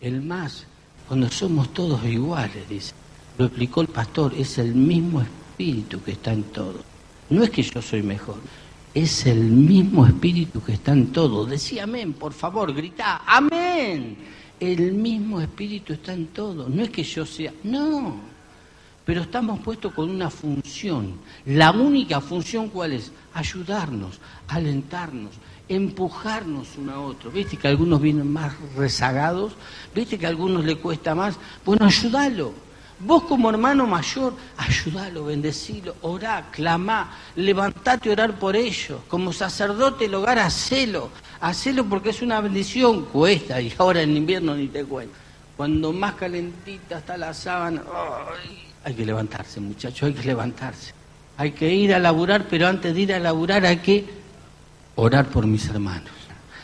el 0.00 0.22
más, 0.22 0.66
cuando 1.06 1.28
somos 1.28 1.74
todos 1.74 2.04
iguales, 2.04 2.68
dice. 2.68 2.92
Lo 3.36 3.46
explicó 3.46 3.82
el 3.82 3.88
pastor, 3.88 4.32
es 4.36 4.58
el 4.58 4.74
mismo 4.74 5.20
espíritu 5.20 6.02
que 6.02 6.12
está 6.12 6.32
en 6.32 6.44
todo. 6.44 6.82
No 7.28 7.42
es 7.42 7.50
que 7.50 7.62
yo 7.62 7.82
soy 7.82 8.02
mejor, 8.02 8.36
es 8.94 9.26
el 9.26 9.40
mismo 9.40 10.06
espíritu 10.06 10.62
que 10.62 10.72
está 10.72 10.92
en 10.92 11.12
todo. 11.12 11.44
Decía 11.44 11.84
amén, 11.84 12.14
por 12.14 12.32
favor, 12.32 12.72
grita, 12.72 13.22
amén. 13.26 14.16
El 14.58 14.92
mismo 14.92 15.40
espíritu 15.40 15.92
está 15.92 16.12
en 16.12 16.28
todo. 16.28 16.68
No 16.68 16.82
es 16.82 16.90
que 16.90 17.02
yo 17.02 17.24
sea, 17.24 17.52
no. 17.64 18.29
Pero 19.04 19.22
estamos 19.22 19.60
puestos 19.60 19.92
con 19.92 20.10
una 20.10 20.30
función. 20.30 21.14
La 21.46 21.70
única 21.72 22.20
función 22.20 22.68
cuál 22.68 22.92
es? 22.92 23.12
Ayudarnos, 23.34 24.20
alentarnos, 24.48 25.32
empujarnos 25.68 26.68
uno 26.76 26.92
a 26.92 27.00
otro. 27.00 27.30
¿Viste 27.30 27.56
que 27.56 27.68
algunos 27.68 28.00
vienen 28.00 28.32
más 28.32 28.52
rezagados? 28.76 29.52
¿Viste 29.94 30.18
que 30.18 30.26
a 30.26 30.28
algunos 30.28 30.64
le 30.64 30.76
cuesta 30.76 31.14
más? 31.14 31.36
Bueno, 31.64 31.86
ayúdalo 31.86 32.52
Vos 33.02 33.22
como 33.22 33.48
hermano 33.48 33.86
mayor, 33.86 34.34
ayúdalo, 34.58 35.24
bendecilo, 35.24 35.96
orá, 36.02 36.50
clamá, 36.50 37.16
levantate 37.34 38.10
a 38.10 38.12
orar 38.12 38.38
por 38.38 38.54
ellos. 38.54 39.00
Como 39.08 39.32
sacerdote 39.32 40.04
del 40.04 40.16
hogar, 40.16 40.38
hacelo. 40.38 41.08
Hacelo 41.40 41.86
porque 41.86 42.10
es 42.10 42.20
una 42.20 42.42
bendición, 42.42 43.06
cuesta, 43.06 43.58
y 43.58 43.72
ahora 43.78 44.02
en 44.02 44.18
invierno 44.18 44.54
ni 44.54 44.68
te 44.68 44.84
cuento. 44.84 45.14
Cuando 45.56 45.94
más 45.94 46.14
calentita 46.14 46.98
está 46.98 47.16
la 47.16 47.32
sábana, 47.32 47.82
hay 48.84 48.94
que 48.94 49.04
levantarse, 49.04 49.60
muchachos, 49.60 50.02
hay 50.02 50.14
que 50.14 50.26
levantarse. 50.26 50.92
Hay 51.36 51.52
que 51.52 51.72
ir 51.72 51.94
a 51.94 51.98
laburar, 51.98 52.46
pero 52.48 52.66
antes 52.66 52.94
de 52.94 53.00
ir 53.00 53.14
a 53.14 53.18
laburar 53.18 53.64
hay 53.64 53.78
que 53.78 54.04
orar 54.96 55.26
por 55.28 55.46
mis 55.46 55.66
hermanos. 55.68 56.12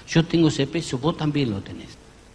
Yo 0.09 0.25
tengo 0.25 0.49
ese 0.49 0.67
peso, 0.67 0.99
vos 0.99 1.17
también 1.17 1.51
lo 1.51 1.61
tenés. 1.61 1.89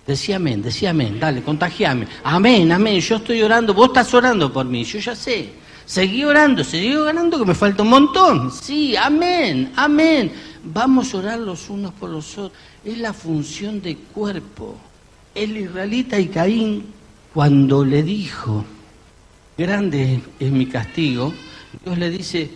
Decía 0.05 0.37
amén, 0.37 0.61
decía 0.61 0.89
amén, 0.89 1.19
dale, 1.19 1.43
contagiame. 1.43 2.07
Amén, 2.23 2.71
amén, 2.71 2.99
yo 2.99 3.17
estoy 3.17 3.41
orando, 3.43 3.73
vos 3.73 3.87
estás 3.87 4.13
orando 4.13 4.51
por 4.51 4.65
mí, 4.65 4.83
yo 4.83 4.99
ya 4.99 5.15
sé. 5.15 5.53
Seguí 5.85 6.23
orando, 6.23 6.63
seguí 6.63 6.95
orando 6.95 7.37
que 7.37 7.45
me 7.45 7.55
falta 7.55 7.83
un 7.83 7.89
montón. 7.89 8.51
Sí, 8.51 8.95
amén, 8.95 9.71
amén. 9.75 10.31
Vamos 10.63 11.13
a 11.13 11.17
orar 11.17 11.39
los 11.39 11.69
unos 11.69 11.93
por 11.93 12.09
los 12.09 12.37
otros. 12.37 12.57
Es 12.83 12.97
la 12.97 13.13
función 13.13 13.81
de 13.81 13.97
cuerpo. 13.97 14.77
El 15.35 15.57
israelita 15.57 16.19
y 16.19 16.27
Caín, 16.27 16.85
cuando 17.33 17.85
le 17.85 18.03
dijo, 18.03 18.65
grande 19.61 20.21
es 20.39 20.51
mi 20.51 20.65
castigo, 20.65 21.33
Dios 21.85 21.97
le 21.97 22.09
dice, 22.09 22.49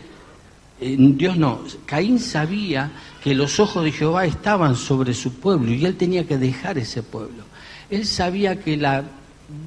eh, 0.81 0.95
Dios 0.97 1.37
no, 1.37 1.61
Caín 1.85 2.19
sabía 2.19 2.91
que 3.23 3.33
los 3.33 3.59
ojos 3.59 3.83
de 3.83 3.91
Jehová 3.91 4.25
estaban 4.25 4.75
sobre 4.75 5.13
su 5.13 5.33
pueblo 5.33 5.71
y 5.71 5.85
él 5.85 5.95
tenía 5.95 6.27
que 6.27 6.37
dejar 6.37 6.77
ese 6.77 7.03
pueblo. 7.03 7.43
Él 7.89 8.05
sabía 8.05 8.59
que 8.59 8.75
la 8.75 9.03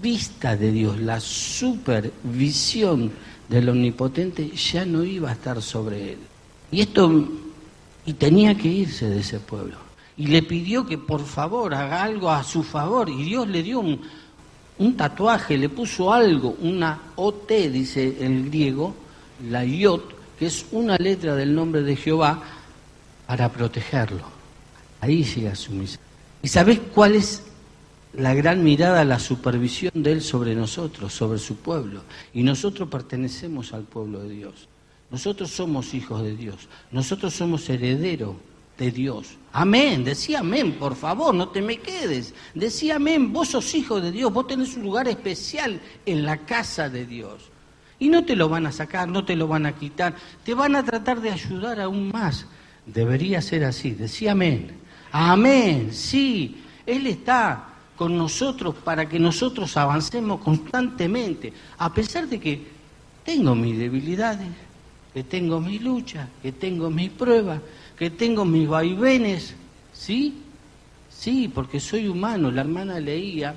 vista 0.03 0.57
de 0.57 0.73
Dios, 0.73 0.99
la 1.01 1.21
supervisión 1.21 3.13
del 3.49 3.69
omnipotente 3.69 4.51
ya 4.51 4.85
no 4.85 5.05
iba 5.05 5.31
a 5.31 5.33
estar 5.33 5.63
sobre 5.63 6.13
él. 6.13 6.19
Y 6.71 6.81
esto 6.81 7.29
y 8.05 8.15
tenía 8.15 8.57
que 8.57 8.69
irse 8.69 9.09
de 9.09 9.21
ese 9.21 9.39
pueblo. 9.39 9.77
Y 10.17 10.27
le 10.27 10.43
pidió 10.43 10.85
que 10.85 10.99
por 10.99 11.25
favor 11.25 11.75
haga 11.75 12.03
algo 12.03 12.31
a 12.31 12.43
su 12.43 12.63
favor 12.63 13.09
y 13.09 13.23
Dios 13.23 13.47
le 13.49 13.63
dio 13.63 13.81
un, 13.81 14.01
un 14.79 14.97
tatuaje, 14.97 15.59
le 15.59 15.69
puso 15.69 16.13
algo, 16.13 16.57
una 16.61 17.13
OT, 17.17 17.51
dice 17.71 18.17
el 18.21 18.49
griego, 18.49 18.95
la 19.49 19.65
Yot, 19.65 20.37
que 20.39 20.47
es 20.47 20.67
una 20.73 20.97
letra 20.97 21.35
del 21.35 21.55
nombre 21.55 21.83
de 21.83 21.97
Jehová, 21.97 22.43
para 23.27 23.49
protegerlo. 23.51 24.25
Ahí 25.01 25.25
llega 25.25 25.55
su 25.55 25.73
misión. 25.73 26.01
¿Y 26.43 26.49
sabés 26.49 26.81
cuál 26.95 27.17
es 27.17 27.43
la 28.15 28.35
gran 28.35 28.63
mirada, 28.63 29.05
la 29.05 29.19
supervisión 29.19 29.93
de 29.95 30.13
Él 30.13 30.23
sobre 30.23 30.55
nosotros, 30.55 31.13
sobre 31.13 31.39
su 31.39 31.57
pueblo? 31.57 32.03
Y 32.33 32.43
nosotros 32.43 32.89
pertenecemos 32.89 33.73
al 33.73 33.83
pueblo 33.83 34.21
de 34.21 34.31
Dios. 34.31 34.69
Nosotros 35.11 35.51
somos 35.51 35.95
hijos 35.95 36.23
de 36.23 36.37
Dios. 36.37 36.69
Nosotros 36.93 37.35
somos 37.35 37.69
herederos 37.69 38.37
de 38.79 38.91
Dios. 38.93 39.37
Amén. 39.53 40.05
Decía 40.05 40.39
amén, 40.41 40.77
por 40.79 40.95
favor, 40.95 41.35
no 41.35 41.49
te 41.49 41.61
me 41.61 41.79
quedes. 41.79 42.33
Decía 42.55 42.97
amén, 42.97 43.33
vos 43.33 43.49
sos 43.49 43.75
hijo 43.75 44.01
de 44.01 44.13
Dios, 44.13 44.33
vos 44.33 44.47
tenés 44.47 44.77
un 44.77 44.85
lugar 44.85 45.09
especial 45.09 45.81
en 46.07 46.25
la 46.25 46.39
casa 46.39 46.89
de 46.89 47.05
Dios. 47.05 47.51
Y 47.99 48.09
no 48.09 48.25
te 48.25 48.37
lo 48.37 48.49
van 48.49 48.67
a 48.67 48.73
sacar, 48.73 49.09
no 49.09 49.25
te 49.25 49.35
lo 49.35 49.49
van 49.49 49.67
a 49.67 49.75
quitar, 49.75 50.15
te 50.45 50.55
van 50.55 50.77
a 50.77 50.85
tratar 50.85 51.21
de 51.21 51.31
ayudar 51.31 51.81
aún 51.81 52.13
más. 52.13 52.47
Debería 52.87 53.43
ser 53.43 53.65
así, 53.65 53.91
decía 53.91 54.33
amén. 54.33 54.71
Amén, 55.11 55.89
sí, 55.93 56.63
Él 56.87 57.07
está 57.07 57.65
con 57.97 58.17
nosotros 58.17 58.77
para 58.77 59.09
que 59.09 59.19
nosotros 59.19 59.77
avancemos 59.77 60.41
constantemente, 60.41 61.53
a 61.79 61.93
pesar 61.93 62.29
de 62.29 62.39
que 62.39 62.63
tengo 63.25 63.57
mis 63.57 63.77
debilidades, 63.77 64.47
que 65.13 65.25
tengo 65.25 65.61
mis 65.61 65.83
luchas, 65.83 66.29
que 66.41 66.53
tengo 66.53 66.91
mis 66.91 67.11
pruebas, 67.11 67.61
que 67.99 68.11
tengo 68.11 68.45
mis 68.45 68.69
vaivenes, 68.69 69.55
¿sí? 69.93 70.43
Sí, 71.11 71.51
porque 71.53 71.81
soy 71.81 72.07
humano, 72.07 72.51
la 72.51 72.61
hermana 72.61 73.01
leía 73.01 73.55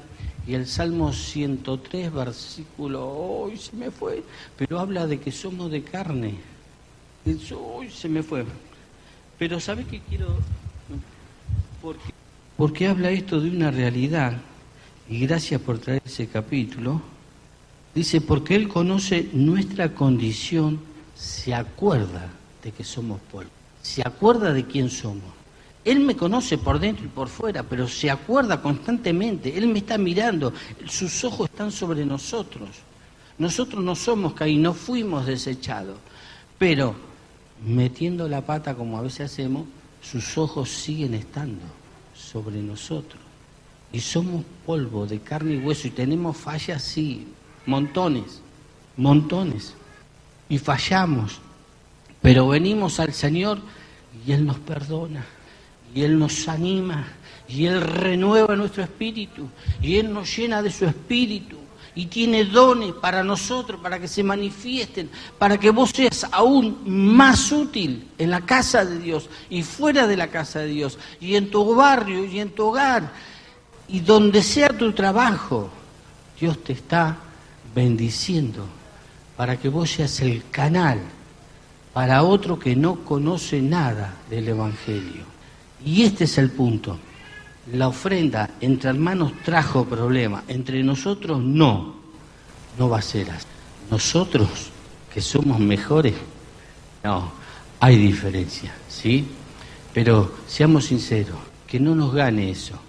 y 0.47 0.55
el 0.55 0.65
Salmo 0.65 1.13
103, 1.13 2.11
versículo, 2.11 3.07
hoy 3.07 3.57
se 3.57 3.75
me 3.75 3.91
fue, 3.91 4.23
pero 4.57 4.79
habla 4.79 5.05
de 5.05 5.19
que 5.19 5.31
somos 5.31 5.69
de 5.69 5.83
carne. 5.83 6.35
Hoy 7.55 7.91
se 7.91 8.09
me 8.09 8.23
fue. 8.23 8.43
Pero 9.37 9.59
¿sabe 9.59 9.85
qué 9.85 10.01
quiero? 10.09 10.37
Porque, 12.57 12.87
habla 12.87 13.11
esto 13.11 13.39
de 13.39 13.49
una 13.49 13.71
realidad, 13.71 14.37
y 15.09 15.19
gracias 15.19 15.61
por 15.61 15.79
traer 15.79 16.01
ese 16.05 16.27
capítulo. 16.27 17.01
Dice, 17.93 18.21
porque 18.21 18.55
Él 18.55 18.67
conoce 18.67 19.29
nuestra 19.33 19.93
condición, 19.93 20.79
se 21.15 21.53
acuerda 21.53 22.29
de 22.63 22.71
que 22.71 22.83
somos 22.83 23.19
pueblo, 23.31 23.51
se 23.81 24.01
acuerda 24.05 24.53
de 24.53 24.65
quién 24.65 24.89
somos. 24.89 25.41
Él 25.83 25.99
me 25.99 26.15
conoce 26.15 26.57
por 26.57 26.79
dentro 26.79 27.05
y 27.05 27.09
por 27.09 27.27
fuera, 27.27 27.63
pero 27.63 27.87
se 27.87 28.11
acuerda 28.11 28.61
constantemente. 28.61 29.57
Él 29.57 29.67
me 29.67 29.79
está 29.79 29.97
mirando. 29.97 30.53
Sus 30.85 31.23
ojos 31.23 31.49
están 31.49 31.71
sobre 31.71 32.05
nosotros. 32.05 32.69
Nosotros 33.39 33.83
no 33.83 33.95
somos 33.95 34.33
y 34.45 34.57
no 34.57 34.73
fuimos 34.73 35.25
desechados. 35.25 35.97
Pero 36.59 36.93
metiendo 37.65 38.27
la 38.27 38.41
pata 38.41 38.75
como 38.75 38.97
a 38.97 39.01
veces 39.01 39.31
hacemos, 39.31 39.65
sus 40.01 40.37
ojos 40.37 40.69
siguen 40.69 41.15
estando 41.15 41.63
sobre 42.15 42.61
nosotros. 42.61 43.21
Y 43.91 43.99
somos 43.99 44.45
polvo 44.65 45.07
de 45.07 45.19
carne 45.19 45.55
y 45.55 45.57
hueso 45.57 45.87
y 45.87 45.91
tenemos 45.91 46.37
fallas, 46.37 46.83
sí, 46.83 47.27
montones, 47.65 48.41
montones. 48.97 49.73
Y 50.47 50.59
fallamos. 50.59 51.41
Pero 52.21 52.47
venimos 52.47 52.99
al 52.99 53.13
Señor 53.13 53.59
y 54.25 54.31
Él 54.31 54.45
nos 54.45 54.59
perdona 54.59 55.25
y 55.93 56.03
Él 56.03 56.17
nos 56.17 56.47
anima, 56.47 57.05
y 57.47 57.65
Él 57.65 57.81
renueva 57.81 58.55
nuestro 58.55 58.83
espíritu, 58.83 59.49
y 59.81 59.97
Él 59.97 60.13
nos 60.13 60.35
llena 60.35 60.61
de 60.61 60.71
su 60.71 60.85
espíritu, 60.85 61.57
y 61.93 62.05
tiene 62.05 62.45
dones 62.45 62.93
para 62.93 63.23
nosotros, 63.23 63.79
para 63.81 63.99
que 63.99 64.07
se 64.07 64.23
manifiesten, 64.23 65.09
para 65.37 65.57
que 65.57 65.69
vos 65.69 65.89
seas 65.89 66.25
aún 66.31 66.81
más 66.85 67.51
útil 67.51 68.07
en 68.17 68.29
la 68.29 68.41
casa 68.41 68.85
de 68.85 68.97
Dios 68.99 69.29
y 69.49 69.63
fuera 69.63 70.07
de 70.07 70.15
la 70.15 70.27
casa 70.27 70.59
de 70.59 70.67
Dios, 70.67 70.97
y 71.19 71.35
en 71.35 71.51
tu 71.51 71.75
barrio 71.75 72.23
y 72.23 72.39
en 72.39 72.51
tu 72.51 72.67
hogar, 72.67 73.11
y 73.89 73.99
donde 73.99 74.41
sea 74.41 74.69
tu 74.69 74.93
trabajo, 74.93 75.69
Dios 76.39 76.63
te 76.63 76.73
está 76.73 77.17
bendiciendo 77.75 78.65
para 79.35 79.57
que 79.57 79.67
vos 79.67 79.89
seas 79.89 80.21
el 80.21 80.43
canal 80.49 80.99
para 81.93 82.23
otro 82.23 82.57
que 82.57 82.75
no 82.75 83.03
conoce 83.03 83.61
nada 83.61 84.15
del 84.29 84.47
Evangelio. 84.47 85.23
Y 85.85 86.03
este 86.03 86.25
es 86.25 86.37
el 86.37 86.51
punto. 86.51 86.97
La 87.73 87.87
ofrenda 87.87 88.51
entre 88.59 88.89
hermanos 88.89 89.33
trajo 89.43 89.85
problema, 89.85 90.43
entre 90.47 90.83
nosotros 90.83 91.39
no. 91.41 91.95
No 92.77 92.89
va 92.89 92.99
a 92.99 93.01
ser 93.01 93.29
así. 93.31 93.45
Nosotros, 93.89 94.71
que 95.13 95.21
somos 95.21 95.59
mejores, 95.59 96.13
no, 97.03 97.31
hay 97.79 97.97
diferencia, 97.97 98.73
¿sí? 98.87 99.27
Pero 99.93 100.31
seamos 100.47 100.85
sinceros, 100.85 101.37
que 101.67 101.79
no 101.79 101.93
nos 101.95 102.13
gane 102.13 102.49
eso, 102.51 102.79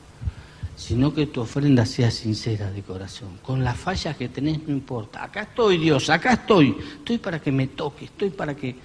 sino 0.77 1.13
que 1.13 1.27
tu 1.27 1.41
ofrenda 1.41 1.87
sea 1.87 2.11
sincera 2.11 2.71
de 2.71 2.83
corazón. 2.83 3.39
Con 3.43 3.65
las 3.65 3.77
fallas 3.77 4.17
que 4.17 4.29
tenés 4.29 4.63
no 4.67 4.73
importa. 4.73 5.25
Acá 5.25 5.43
estoy, 5.43 5.79
Dios, 5.79 6.11
acá 6.11 6.35
estoy. 6.35 6.77
Estoy 6.99 7.19
para 7.19 7.41
que 7.41 7.51
me 7.51 7.69
toques, 7.69 8.11
estoy 8.11 8.31
para 8.31 8.55
que, 8.55 8.77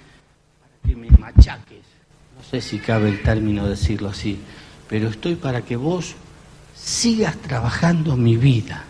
que 0.86 0.96
me 0.96 1.08
no 2.38 2.44
sé 2.44 2.60
si 2.60 2.78
cabe 2.78 3.10
el 3.10 3.22
término 3.22 3.66
decirlo 3.66 4.08
así, 4.08 4.38
pero 4.88 5.08
estoy 5.08 5.34
para 5.34 5.62
que 5.62 5.76
vos 5.76 6.14
sigas 6.74 7.36
trabajando 7.36 8.16
mi 8.16 8.36
vida, 8.36 8.84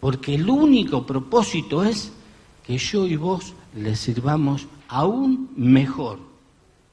porque 0.00 0.34
el 0.34 0.48
único 0.48 1.06
propósito 1.06 1.82
es 1.82 2.12
que 2.64 2.78
yo 2.78 3.06
y 3.06 3.16
vos 3.16 3.54
le 3.74 3.96
sirvamos 3.96 4.66
aún 4.88 5.50
mejor. 5.56 6.18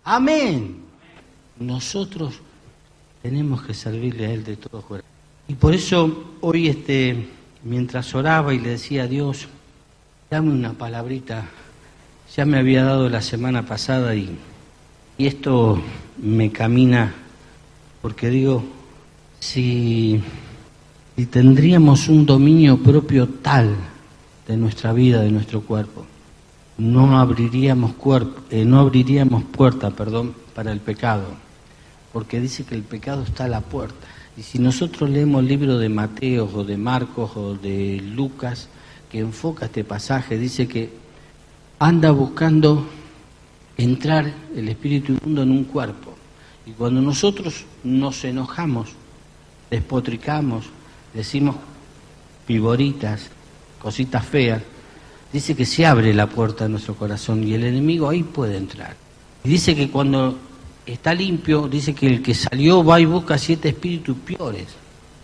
Amén. 0.03 0.77
Nosotros 1.59 2.35
tenemos 3.21 3.61
que 3.61 3.73
servirle 3.73 4.27
a 4.27 4.31
Él 4.31 4.43
de 4.43 4.55
todo 4.55 4.81
corazón. 4.81 5.11
Y 5.47 5.53
por 5.53 5.75
eso 5.75 6.35
hoy, 6.39 6.69
este, 6.69 7.27
mientras 7.63 8.15
oraba 8.15 8.53
y 8.53 8.59
le 8.59 8.69
decía 8.69 9.03
a 9.03 9.07
Dios, 9.07 9.47
dame 10.29 10.51
una 10.51 10.73
palabrita, 10.73 11.45
ya 12.35 12.45
me 12.45 12.57
había 12.57 12.83
dado 12.83 13.09
la 13.09 13.21
semana 13.21 13.65
pasada 13.65 14.15
y, 14.15 14.37
y 15.17 15.27
esto 15.27 15.81
me 16.21 16.51
camina, 16.51 17.13
porque 18.01 18.29
digo, 18.29 18.63
si, 19.39 20.21
si 21.15 21.25
tendríamos 21.25 22.07
un 22.07 22.25
dominio 22.25 22.77
propio 22.77 23.27
tal 23.27 23.75
de 24.47 24.55
nuestra 24.55 24.93
vida, 24.93 25.21
de 25.21 25.31
nuestro 25.31 25.61
cuerpo, 25.61 26.05
no 26.77 27.19
abriríamos, 27.19 27.93
cuerpo, 27.93 28.41
eh, 28.49 28.63
no 28.63 28.79
abriríamos 28.79 29.43
puerta 29.43 29.91
perdón, 29.91 30.33
para 30.55 30.71
el 30.71 30.79
pecado, 30.79 31.25
porque 32.13 32.39
dice 32.39 32.63
que 32.63 32.75
el 32.75 32.83
pecado 32.83 33.23
está 33.23 33.45
a 33.45 33.49
la 33.49 33.61
puerta. 33.61 34.07
Y 34.37 34.43
si 34.43 34.57
nosotros 34.57 35.09
leemos 35.09 35.41
el 35.41 35.49
libro 35.49 35.77
de 35.77 35.89
Mateo 35.89 36.49
o 36.53 36.63
de 36.63 36.77
Marcos 36.77 37.31
o 37.35 37.55
de 37.55 38.01
Lucas, 38.15 38.69
que 39.11 39.19
enfoca 39.19 39.65
este 39.65 39.83
pasaje, 39.83 40.37
dice 40.37 40.69
que 40.69 41.00
anda 41.81 42.11
buscando 42.11 42.85
entrar 43.75 44.31
el 44.55 44.69
espíritu 44.69 45.13
inmundo 45.13 45.41
en 45.41 45.49
un 45.49 45.63
cuerpo. 45.63 46.13
Y 46.67 46.73
cuando 46.73 47.01
nosotros 47.01 47.65
nos 47.83 48.23
enojamos, 48.23 48.89
despotricamos, 49.71 50.65
decimos 51.11 51.55
piboritas, 52.45 53.31
cositas 53.81 54.23
feas, 54.23 54.61
dice 55.33 55.55
que 55.55 55.65
se 55.65 55.83
abre 55.83 56.13
la 56.13 56.27
puerta 56.27 56.65
de 56.65 56.69
nuestro 56.69 56.93
corazón 56.93 57.43
y 57.43 57.55
el 57.55 57.63
enemigo 57.63 58.09
ahí 58.09 58.21
puede 58.21 58.57
entrar. 58.57 58.95
Y 59.43 59.49
dice 59.49 59.75
que 59.75 59.89
cuando 59.89 60.37
está 60.85 61.15
limpio, 61.15 61.67
dice 61.67 61.95
que 61.95 62.05
el 62.05 62.21
que 62.21 62.35
salió 62.35 62.83
va 62.83 62.99
y 62.99 63.05
busca 63.05 63.39
siete 63.39 63.69
espíritus 63.69 64.17
peores 64.17 64.67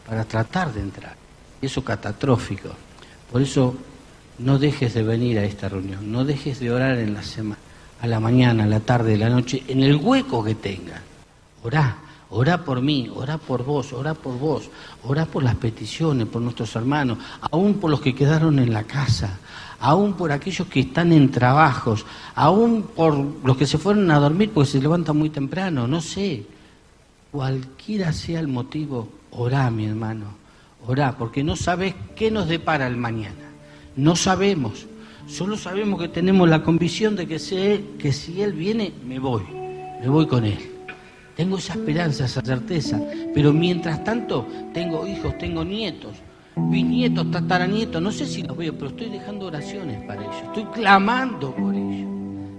para 0.07 0.25
tratar 0.25 0.73
de 0.73 0.79
entrar. 0.79 1.15
Y 1.61 1.67
eso 1.67 1.83
catastrófico. 1.83 2.69
Por 3.31 3.43
eso 3.43 3.75
no 4.39 4.59
dejes 4.59 4.93
de 4.93 5.03
venir 5.03 5.39
a 5.39 5.43
esta 5.43 5.69
reunión, 5.69 6.11
no 6.11 6.23
dejes 6.23 6.59
de 6.59 6.71
orar 6.71 6.97
en 6.99 7.13
la 7.13 7.23
semana, 7.23 7.59
a 8.01 8.07
la 8.07 8.19
mañana, 8.19 8.65
a 8.65 8.67
la 8.67 8.79
tarde, 8.79 9.15
a 9.15 9.17
la 9.17 9.29
noche, 9.29 9.63
en 9.67 9.81
el 9.81 9.95
hueco 9.95 10.43
que 10.43 10.55
tengas. 10.55 11.01
Orá, 11.63 11.97
orá 12.29 12.63
por 12.63 12.81
mí, 12.81 13.09
orá 13.13 13.37
por 13.37 13.63
vos, 13.63 13.93
orá 13.93 14.13
por 14.13 14.37
vos, 14.37 14.69
orá 15.03 15.25
por 15.25 15.43
las 15.43 15.55
peticiones, 15.55 16.27
por 16.27 16.41
nuestros 16.41 16.75
hermanos, 16.75 17.17
aún 17.41 17.75
por 17.75 17.89
los 17.89 17.99
que 17.99 18.13
quedaron 18.13 18.59
en 18.59 18.71
la 18.71 18.83
casa, 18.83 19.39
aún 19.79 20.13
por 20.13 20.31
aquellos 20.31 20.67
que 20.67 20.81
están 20.81 21.11
en 21.11 21.31
trabajos, 21.31 22.05
aún 22.35 22.83
por 22.95 23.15
los 23.43 23.57
que 23.57 23.65
se 23.65 23.79
fueron 23.79 24.09
a 24.11 24.19
dormir 24.19 24.51
porque 24.53 24.71
se 24.71 24.81
levantan 24.81 25.17
muy 25.17 25.29
temprano, 25.29 25.87
no 25.87 25.99
sé. 25.99 26.45
Cualquiera 27.31 28.13
sea 28.13 28.39
el 28.39 28.47
motivo, 28.47 29.09
orá, 29.31 29.69
mi 29.71 29.85
hermano, 29.85 30.25
orá, 30.85 31.17
porque 31.17 31.43
no 31.43 31.55
sabes 31.55 31.95
qué 32.15 32.29
nos 32.29 32.47
depara 32.47 32.87
el 32.87 32.97
mañana. 32.97 33.46
No 33.97 34.15
sabemos. 34.15 34.85
Solo 35.27 35.57
sabemos 35.57 35.99
que 35.99 36.07
tenemos 36.07 36.47
la 36.47 36.63
convicción 36.63 37.15
de 37.15 37.27
que, 37.27 37.39
sé, 37.39 37.83
que 37.97 38.13
si 38.13 38.41
Él 38.41 38.53
viene, 38.53 38.93
me 39.05 39.19
voy, 39.19 39.43
me 39.99 40.07
voy 40.07 40.27
con 40.27 40.45
Él. 40.45 40.59
Tengo 41.35 41.57
esa 41.57 41.73
esperanza, 41.73 42.25
esa 42.25 42.41
certeza, 42.41 43.01
pero 43.33 43.51
mientras 43.51 44.03
tanto 44.03 44.47
tengo 44.73 45.05
hijos, 45.05 45.37
tengo 45.37 45.65
nietos, 45.65 46.11
bisnietos, 46.55 47.29
tataranietos, 47.31 48.01
no 48.01 48.11
sé 48.11 48.25
si 48.25 48.43
los 48.43 48.55
veo, 48.55 48.73
pero 48.73 48.87
estoy 48.87 49.09
dejando 49.09 49.47
oraciones 49.47 50.01
para 50.05 50.21
ellos, 50.21 50.35
estoy 50.45 50.65
clamando 50.65 51.53
por 51.53 51.75
ellos, 51.75 52.09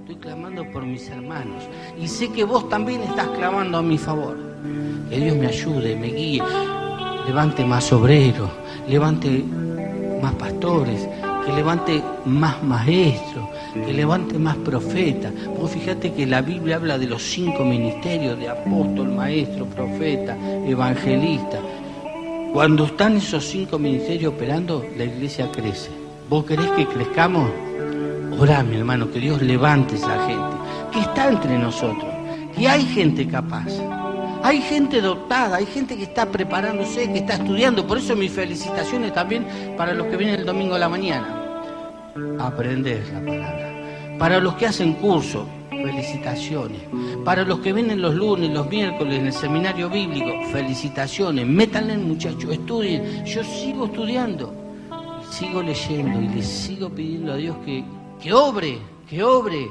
estoy 0.01 0.16
clamando 0.16 0.70
por 0.70 0.85
mis 0.85 1.09
hermanos. 1.09 1.64
Y 2.01 2.07
sé 2.07 2.31
que 2.31 2.44
vos 2.44 2.68
también 2.68 3.01
estás 3.03 3.29
clamando 3.29 3.79
a 3.79 3.83
mi 3.83 3.96
favor. 3.96 4.37
Que 5.09 5.18
Dios 5.18 5.37
me 5.37 5.46
ayude, 5.46 5.96
me 5.96 6.09
guíe, 6.09 6.42
levante 7.27 7.64
más 7.64 7.92
obreros, 7.92 8.51
levante 8.88 9.44
más 10.20 10.35
pastores, 10.35 11.09
que 11.49 11.55
levante 11.55 12.03
más 12.27 12.63
maestros, 12.63 13.49
que 13.73 13.93
levante 13.95 14.39
más 14.39 14.57
profetas. 14.57 15.33
Vos 15.59 15.71
fíjate 15.71 16.13
que 16.13 16.27
la 16.27 16.43
Biblia 16.43 16.77
habla 16.77 16.99
de 16.99 17.07
los 17.07 17.23
cinco 17.23 17.65
ministerios 17.65 18.39
de 18.39 18.51
apóstol, 18.51 19.13
maestro, 19.13 19.65
profeta, 19.65 20.37
evangelista. 20.67 21.59
Cuando 22.53 22.85
están 22.85 23.17
esos 23.17 23.47
cinco 23.47 23.79
ministerios 23.79 24.35
operando, 24.35 24.85
la 24.99 25.05
iglesia 25.05 25.51
crece. 25.51 25.91
¿Vos 26.29 26.45
querés 26.45 26.69
que 26.73 26.87
crezcamos? 26.87 27.51
Orá, 28.39 28.63
mi 28.63 28.77
hermano, 28.77 29.11
que 29.11 29.19
Dios 29.19 29.41
levante 29.41 29.95
esa 29.95 30.27
gente, 30.27 30.57
que 30.93 31.01
está 31.01 31.31
entre 31.31 31.59
nosotros, 31.59 32.13
que 32.55 32.69
hay 32.69 32.83
gente 32.83 33.27
capaz. 33.27 33.73
Hay 34.43 34.61
gente 34.61 35.01
dotada, 35.01 35.57
hay 35.57 35.67
gente 35.67 35.97
que 35.97 36.05
está 36.05 36.27
preparándose, 36.27 37.11
que 37.11 37.19
está 37.19 37.35
estudiando. 37.35 37.87
Por 37.87 37.99
eso 37.99 38.15
mis 38.15 38.33
felicitaciones 38.33 39.15
también 39.15 39.47
para 39.79 39.95
los 39.95 40.07
que 40.09 40.17
vienen 40.17 40.41
el 40.41 40.47
domingo 40.47 40.75
a 40.75 40.79
la 40.79 40.89
mañana. 40.89 41.38
Aprender 42.38 43.02
la 43.12 43.20
palabra. 43.20 44.16
Para 44.18 44.40
los 44.40 44.54
que 44.54 44.66
hacen 44.66 44.94
curso, 44.94 45.46
felicitaciones. 45.70 46.81
Para 47.24 47.44
los 47.44 47.61
que 47.61 47.72
vienen 47.72 48.02
los 48.02 48.14
lunes, 48.14 48.50
los 48.50 48.68
miércoles 48.68 49.18
en 49.18 49.26
el 49.26 49.33
seminario 49.33 49.88
bíblico, 49.88 50.31
felicitaciones. 50.50 51.46
Métanle 51.46 51.96
muchachos, 51.98 52.52
estudien. 52.52 53.24
Yo 53.24 53.42
sigo 53.44 53.87
estudiando, 53.87 54.52
sigo 55.31 55.62
leyendo 55.62 56.20
y 56.20 56.28
le 56.28 56.42
sigo 56.42 56.90
pidiendo 56.90 57.33
a 57.33 57.37
Dios 57.37 57.57
que, 57.64 57.85
que 58.20 58.33
obre, 58.33 58.78
que 59.09 59.22
obre, 59.22 59.68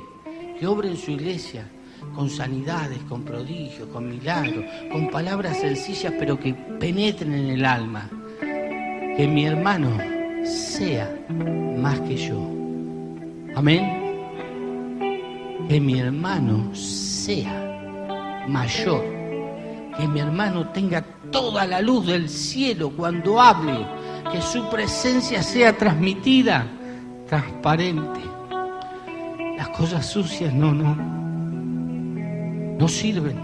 que 0.59 0.67
obre 0.67 0.89
en 0.89 0.97
su 0.97 1.11
iglesia, 1.11 1.67
con 2.15 2.29
sanidades, 2.29 2.99
con 3.09 3.23
prodigios, 3.23 3.87
con 3.89 4.09
milagros, 4.09 4.65
con 4.91 5.09
palabras 5.09 5.57
sencillas 5.59 6.13
pero 6.17 6.39
que 6.39 6.53
penetren 6.53 7.33
en 7.33 7.49
el 7.49 7.65
alma. 7.65 8.09
Que 9.17 9.27
mi 9.27 9.45
hermano 9.45 10.16
sea 10.47 11.09
más 11.27 11.99
que 12.01 12.17
yo. 12.17 12.39
Amén 13.55 14.07
que 15.67 15.81
mi 15.81 15.99
hermano 15.99 16.73
sea 16.73 18.45
mayor, 18.47 19.03
que 19.97 20.07
mi 20.07 20.19
hermano 20.19 20.69
tenga 20.69 21.01
toda 21.31 21.65
la 21.65 21.81
luz 21.81 22.07
del 22.07 22.29
cielo 22.29 22.91
cuando 22.95 23.41
hable, 23.41 23.85
que 24.31 24.41
su 24.41 24.69
presencia 24.69 25.43
sea 25.43 25.77
transmitida, 25.77 26.65
transparente. 27.27 28.21
Las 29.57 29.69
cosas 29.69 30.05
sucias 30.05 30.53
no, 30.53 30.73
no, 30.73 30.95
no 32.79 32.87
sirven. 32.87 33.37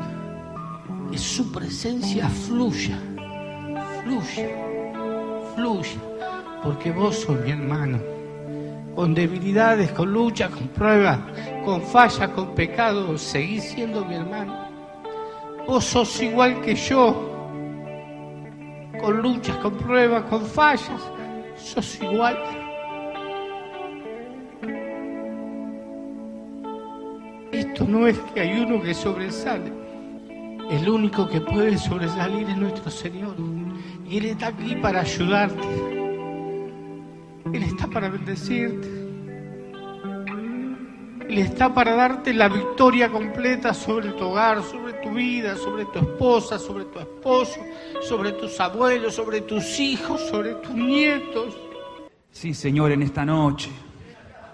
Que 1.11 1.17
su 1.17 1.51
presencia 1.51 2.29
fluya, 2.29 2.97
fluya, 4.01 4.49
fluya, 5.55 5.99
porque 6.63 6.91
vos 6.91 7.15
sos 7.17 7.39
mi 7.41 7.51
hermano 7.51 7.99
con 8.95 9.13
debilidades, 9.13 9.91
con 9.91 10.13
lucha, 10.13 10.49
con 10.49 10.67
pruebas, 10.67 11.19
con 11.65 11.81
falla, 11.81 12.31
con 12.31 12.53
pecado, 12.53 13.17
seguís 13.17 13.63
siendo 13.63 14.05
mi 14.05 14.15
hermano. 14.15 14.67
Vos 15.67 15.85
sos 15.85 16.21
igual 16.21 16.61
que 16.61 16.75
yo, 16.75 17.29
con 19.01 19.21
luchas, 19.21 19.57
con 19.57 19.73
pruebas, 19.77 20.23
con 20.23 20.45
fallas, 20.45 21.01
sos 21.55 22.01
igual. 22.01 22.37
Esto 27.51 27.85
no 27.85 28.07
es 28.07 28.17
que 28.33 28.41
hay 28.41 28.59
uno 28.59 28.81
que 28.81 28.93
sobresale. 28.93 29.71
El 30.69 30.87
único 30.89 31.27
que 31.27 31.41
puede 31.41 31.77
sobresalir 31.77 32.49
es 32.49 32.57
nuestro 32.57 32.89
Señor. 32.89 33.35
Y 34.07 34.17
Él 34.17 34.25
está 34.25 34.47
aquí 34.47 34.75
para 34.75 35.01
ayudarte. 35.01 36.02
Él 37.51 37.63
está 37.63 37.87
para 37.87 38.09
bendecirte. 38.09 38.87
Él 41.27 41.37
está 41.39 41.73
para 41.73 41.95
darte 41.95 42.33
la 42.33 42.47
victoria 42.47 43.09
completa 43.09 43.73
sobre 43.73 44.11
tu 44.11 44.25
hogar, 44.25 44.61
sobre 44.61 44.93
tu 44.93 45.11
vida, 45.11 45.55
sobre 45.55 45.85
tu 45.85 45.99
esposa, 45.99 46.59
sobre 46.59 46.85
tu 46.85 46.99
esposo, 46.99 47.59
sobre 48.01 48.33
tus 48.33 48.59
abuelos, 48.59 49.15
sobre 49.15 49.41
tus 49.41 49.79
hijos, 49.79 50.21
sobre 50.29 50.53
tus 50.55 50.75
nietos. 50.75 51.57
Sí, 52.31 52.53
Señor, 52.53 52.91
en 52.91 53.01
esta 53.01 53.25
noche 53.25 53.71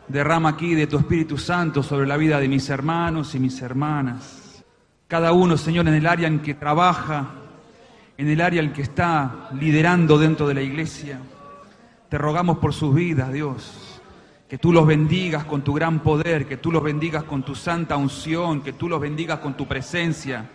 derrama 0.08 0.50
aquí 0.50 0.74
de 0.74 0.88
tu 0.88 0.98
Espíritu 0.98 1.38
Santo 1.38 1.84
sobre 1.84 2.08
la 2.08 2.18
vida 2.18 2.40
de 2.40 2.48
mis 2.48 2.70
hermanos 2.70 3.36
y 3.36 3.40
mis 3.40 3.62
hermanas. 3.62 4.64
Cada 5.08 5.32
uno, 5.32 5.58
Señor, 5.58 5.88
en 5.88 5.96
el 5.96 6.08
área 6.08 6.28
en 6.28 6.40
que 6.40 6.54
trabaja, 6.54 7.28
en 8.18 8.28
el 8.28 8.42
área 8.42 8.62
en 8.62 8.74
que 8.74 8.82
está 8.82 9.50
liderando 9.60 10.18
dentro 10.18 10.48
de 10.48 10.54
la 10.54 10.62
iglesia. 10.62 11.20
Te 12.10 12.18
rogamos 12.18 12.58
por 12.58 12.74
sus 12.74 12.96
vidas, 12.96 13.32
Dios. 13.32 14.02
Que 14.50 14.58
tú 14.58 14.74
los 14.74 14.88
bendigas 14.88 15.46
con 15.46 15.64
tu 15.64 15.76
gran 15.76 16.00
poder, 16.00 16.48
que 16.48 16.58
tú 16.58 16.72
los 16.72 16.82
bendigas 16.82 17.24
con 17.24 17.44
tu 17.44 17.54
santa 17.54 17.98
unción, 17.98 18.62
que 18.62 18.74
tú 18.74 18.90
los 18.90 19.00
bendigas 19.00 19.38
con 19.40 19.56
tu 19.56 19.68
presencia. 19.68 20.50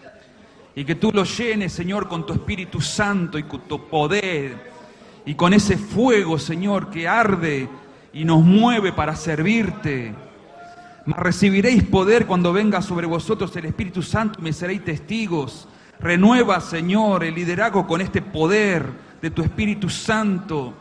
Y 0.75 0.85
que 0.85 0.97
tú 0.97 1.13
los 1.13 1.39
llenes, 1.39 1.73
Señor, 1.73 2.09
con 2.09 2.27
tu 2.27 2.33
Espíritu 2.33 2.81
Santo 2.81 3.39
y 3.39 3.45
con 3.45 3.61
tu 3.61 3.89
poder. 3.89 4.73
Y 5.25 5.37
con 5.37 5.55
ese 5.55 5.79
fuego, 5.79 6.41
Señor, 6.41 6.91
que 6.91 7.07
arde 7.07 7.69
y 8.13 8.25
nos 8.25 8.43
mueve 8.43 8.93
para 8.93 9.15
servirte. 9.15 10.13
Recibiréis 11.07 11.85
poder 11.85 12.27
cuando 12.27 12.53
venga 12.53 12.83
sobre 12.83 13.07
vosotros 13.07 13.55
el 13.55 13.67
Espíritu 13.67 14.03
Santo 14.03 14.41
me 14.43 14.53
seréis 14.53 14.85
testigos. 14.85 15.69
Renueva, 16.01 16.61
Señor, 16.61 17.23
el 17.23 17.37
liderazgo 17.37 17.87
con 17.87 18.01
este 18.01 18.23
poder 18.23 18.91
de 19.23 19.31
tu 19.31 19.43
Espíritu 19.43 19.89
Santo 19.89 20.75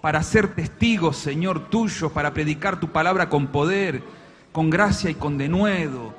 para 0.00 0.22
ser 0.22 0.54
testigos, 0.54 1.16
Señor, 1.16 1.68
tuyo, 1.68 2.10
para 2.10 2.32
predicar 2.32 2.78
tu 2.78 2.88
palabra 2.88 3.28
con 3.28 3.48
poder, 3.48 4.02
con 4.52 4.70
gracia 4.70 5.10
y 5.10 5.14
con 5.14 5.38
denuedo. 5.38 6.14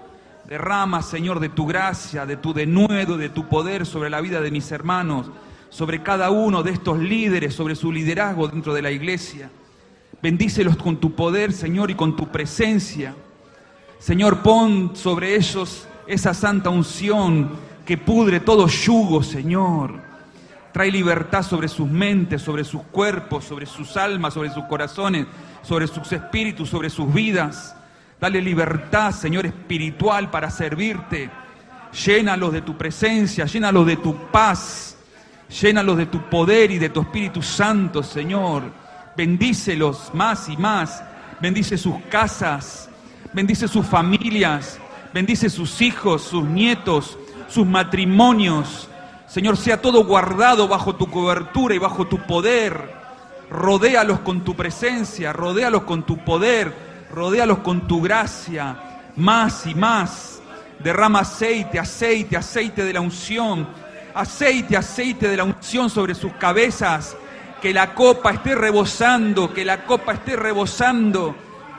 Derrama, 0.47 1.01
Señor, 1.01 1.39
de 1.39 1.49
tu 1.49 1.65
gracia, 1.65 2.25
de 2.25 2.37
tu 2.37 2.53
denuedo, 2.53 3.17
de 3.17 3.29
tu 3.29 3.47
poder 3.47 3.85
sobre 3.85 4.09
la 4.09 4.21
vida 4.21 4.41
de 4.41 4.51
mis 4.51 4.71
hermanos, 4.71 5.29
sobre 5.69 6.03
cada 6.03 6.29
uno 6.31 6.63
de 6.63 6.71
estos 6.71 6.99
líderes, 6.99 7.53
sobre 7.53 7.75
su 7.75 7.91
liderazgo 7.91 8.47
dentro 8.47 8.73
de 8.73 8.81
la 8.81 8.91
iglesia. 8.91 9.49
Bendícelos 10.21 10.77
con 10.77 10.97
tu 10.97 11.13
poder, 11.15 11.51
Señor, 11.51 11.91
y 11.91 11.95
con 11.95 12.15
tu 12.15 12.29
presencia. 12.29 13.13
Señor, 13.99 14.39
pon 14.39 14.95
sobre 14.95 15.35
ellos 15.35 15.87
esa 16.07 16.33
santa 16.33 16.69
unción 16.69 17.51
que 17.85 17.97
pudre 17.97 18.39
todo 18.39 18.67
yugo, 18.67 19.21
Señor. 19.21 20.06
Trae 20.77 20.91
libertad 20.91 21.41
sobre 21.41 21.69
sus 21.69 21.89
mentes, 21.89 22.43
sobre 22.43 22.63
sus 22.63 22.83
cuerpos, 22.83 23.45
sobre 23.45 23.65
sus 23.65 23.97
almas, 23.97 24.35
sobre 24.35 24.51
sus 24.51 24.63
corazones, 24.65 25.25
sobre 25.63 25.87
sus 25.87 26.11
espíritus, 26.11 26.69
sobre 26.69 26.91
sus 26.91 27.11
vidas. 27.11 27.75
Dale 28.21 28.39
libertad, 28.39 29.11
Señor, 29.11 29.47
espiritual 29.47 30.29
para 30.29 30.51
servirte. 30.51 31.31
Llénalos 32.05 32.53
de 32.53 32.61
tu 32.61 32.77
presencia, 32.77 33.45
llénalos 33.45 33.87
de 33.87 33.97
tu 33.97 34.15
paz, 34.27 34.95
llénalos 35.49 35.97
de 35.97 36.05
tu 36.05 36.21
poder 36.29 36.69
y 36.69 36.77
de 36.77 36.89
tu 36.89 37.01
Espíritu 37.01 37.41
Santo, 37.41 38.03
Señor. 38.03 38.71
Bendícelos 39.17 40.11
más 40.13 40.47
y 40.47 40.57
más. 40.57 41.03
Bendice 41.41 41.75
sus 41.79 41.95
casas, 42.11 42.87
bendice 43.33 43.67
sus 43.67 43.83
familias, 43.83 44.77
bendice 45.11 45.49
sus 45.49 45.81
hijos, 45.81 46.21
sus 46.21 46.45
nietos, 46.45 47.17
sus 47.47 47.65
matrimonios. 47.65 48.87
Señor, 49.27 49.57
sea 49.57 49.81
todo 49.81 50.03
guardado 50.05 50.67
bajo 50.67 50.95
tu 50.95 51.09
cobertura 51.11 51.75
y 51.75 51.79
bajo 51.79 52.07
tu 52.07 52.17
poder. 52.25 52.95
Rodéalos 53.49 54.19
con 54.21 54.41
tu 54.41 54.55
presencia, 54.55 55.31
rodéalos 55.33 55.83
con 55.83 56.03
tu 56.03 56.17
poder 56.17 56.87
rodéalos 57.11 57.59
con 57.59 57.87
tu 57.87 58.01
gracia, 58.01 58.75
más 59.15 59.65
y 59.65 59.75
más. 59.75 60.41
Derrama 60.79 61.19
aceite, 61.19 61.79
aceite, 61.79 62.37
aceite 62.37 62.83
de 62.83 62.93
la 62.93 63.01
unción, 63.01 63.67
aceite, 64.13 64.77
aceite 64.77 65.27
de 65.27 65.37
la 65.37 65.43
unción 65.43 65.89
sobre 65.89 66.15
sus 66.15 66.33
cabezas. 66.33 67.15
Que 67.61 67.73
la 67.73 67.95
copa 67.95 68.31
esté 68.31 68.53
rebosando, 68.53 69.51
que 69.51 69.65
la 69.65 69.83
copa 69.85 70.13
esté 70.13 70.35
rebosando. 70.35 71.35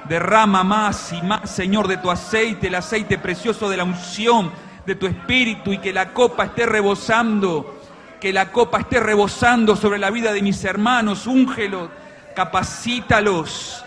Derrama 0.08 0.64
más 0.64 1.12
y 1.12 1.22
más, 1.22 1.50
Señor, 1.50 1.86
de 1.86 1.98
tu 1.98 2.10
aceite, 2.10 2.66
el 2.68 2.74
aceite 2.74 3.18
precioso 3.18 3.68
de 3.68 3.76
la 3.76 3.84
unción, 3.84 4.50
de 4.88 4.96
tu 4.96 5.06
espíritu, 5.06 5.72
y 5.72 5.78
que 5.78 5.92
la 5.92 6.12
copa 6.12 6.46
esté 6.46 6.66
rebosando, 6.66 7.80
que 8.20 8.32
la 8.32 8.50
copa 8.50 8.80
esté 8.80 8.98
rebosando 8.98 9.76
sobre 9.76 9.98
la 9.98 10.10
vida 10.10 10.32
de 10.32 10.42
mis 10.42 10.64
hermanos. 10.64 11.28
Úngelos, 11.28 11.88
capacítalos 12.34 13.84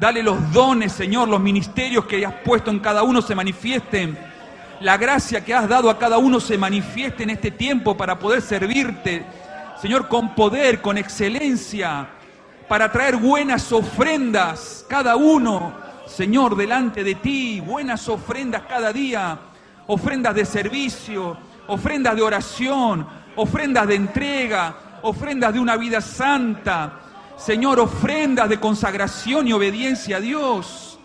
Dale 0.00 0.22
los 0.22 0.50
dones, 0.50 0.92
Señor, 0.92 1.28
los 1.28 1.40
ministerios 1.40 2.06
que 2.06 2.24
has 2.24 2.32
puesto 2.36 2.70
en 2.70 2.78
cada 2.78 3.02
uno 3.02 3.20
se 3.20 3.34
manifiesten. 3.34 4.16
La 4.80 4.96
gracia 4.96 5.44
que 5.44 5.52
has 5.52 5.68
dado 5.68 5.90
a 5.90 5.98
cada 5.98 6.16
uno 6.16 6.40
se 6.40 6.56
manifieste 6.56 7.24
en 7.24 7.28
este 7.28 7.50
tiempo 7.50 7.94
para 7.94 8.18
poder 8.18 8.40
servirte, 8.40 9.26
Señor, 9.78 10.08
con 10.08 10.34
poder, 10.34 10.80
con 10.80 10.96
excelencia, 10.96 12.08
para 12.66 12.90
traer 12.90 13.16
buenas 13.16 13.70
ofrendas, 13.72 14.86
cada 14.88 15.16
uno, 15.16 15.74
Señor, 16.06 16.56
delante 16.56 17.04
de 17.04 17.16
ti, 17.16 17.60
buenas 17.60 18.08
ofrendas 18.08 18.62
cada 18.66 18.94
día, 18.94 19.38
ofrendas 19.90 20.36
de 20.36 20.44
servicio, 20.44 21.36
ofrendas 21.66 22.14
de 22.14 22.22
oración, 22.22 23.04
ofrendas 23.34 23.88
de 23.88 23.96
entrega, 23.96 25.00
ofrendas 25.02 25.52
de 25.52 25.58
una 25.58 25.76
vida 25.76 26.00
santa, 26.00 27.00
Señor, 27.36 27.80
ofrendas 27.80 28.48
de 28.48 28.60
consagración 28.60 29.48
y 29.48 29.52
obediencia 29.52 30.18
a 30.18 30.20
Dios. 30.20 30.98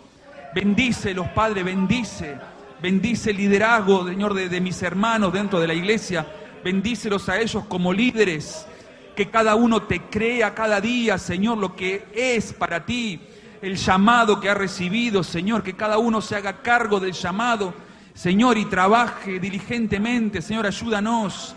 Bendícelos, 0.54 1.28
Padre, 1.30 1.64
bendice. 1.64 2.38
Bendice 2.80 3.32
el 3.32 3.38
liderazgo, 3.38 4.08
Señor, 4.08 4.36
de, 4.36 4.62
mis 4.62 4.80
hermanos 4.84 5.34
dentro 5.34 5.60
de 5.60 5.68
la 5.68 5.74
iglesia. 5.74 6.28
Bendícelos 6.64 7.28
a 7.28 7.40
ellos 7.40 7.64
como 7.68 7.92
líderes. 7.92 8.68
Que 9.16 9.32
cada 9.32 9.56
uno 9.56 9.84
te 9.84 10.02
crea 10.02 10.54
cada 10.54 10.80
día, 10.80 11.18
Señor, 11.18 11.58
lo 11.58 11.76
que 11.76 12.06
es 12.14 12.54
para 12.54 12.86
ti. 12.86 13.20
El 13.64 13.78
llamado 13.78 14.40
que 14.40 14.50
ha 14.50 14.54
recibido, 14.54 15.24
Señor. 15.24 15.64
Que 15.64 15.76
cada 15.76 15.98
uno 15.98 16.22
se 16.22 16.36
haga 16.36 16.62
cargo 16.62 17.00
del 17.00 17.14
llamado, 17.14 17.74
Señor, 18.16 18.58
y 18.58 18.64
trabaje 18.64 19.42
diligentemente. 19.42 20.42
Señor, 20.42 20.66
ayúdanos 20.66 21.54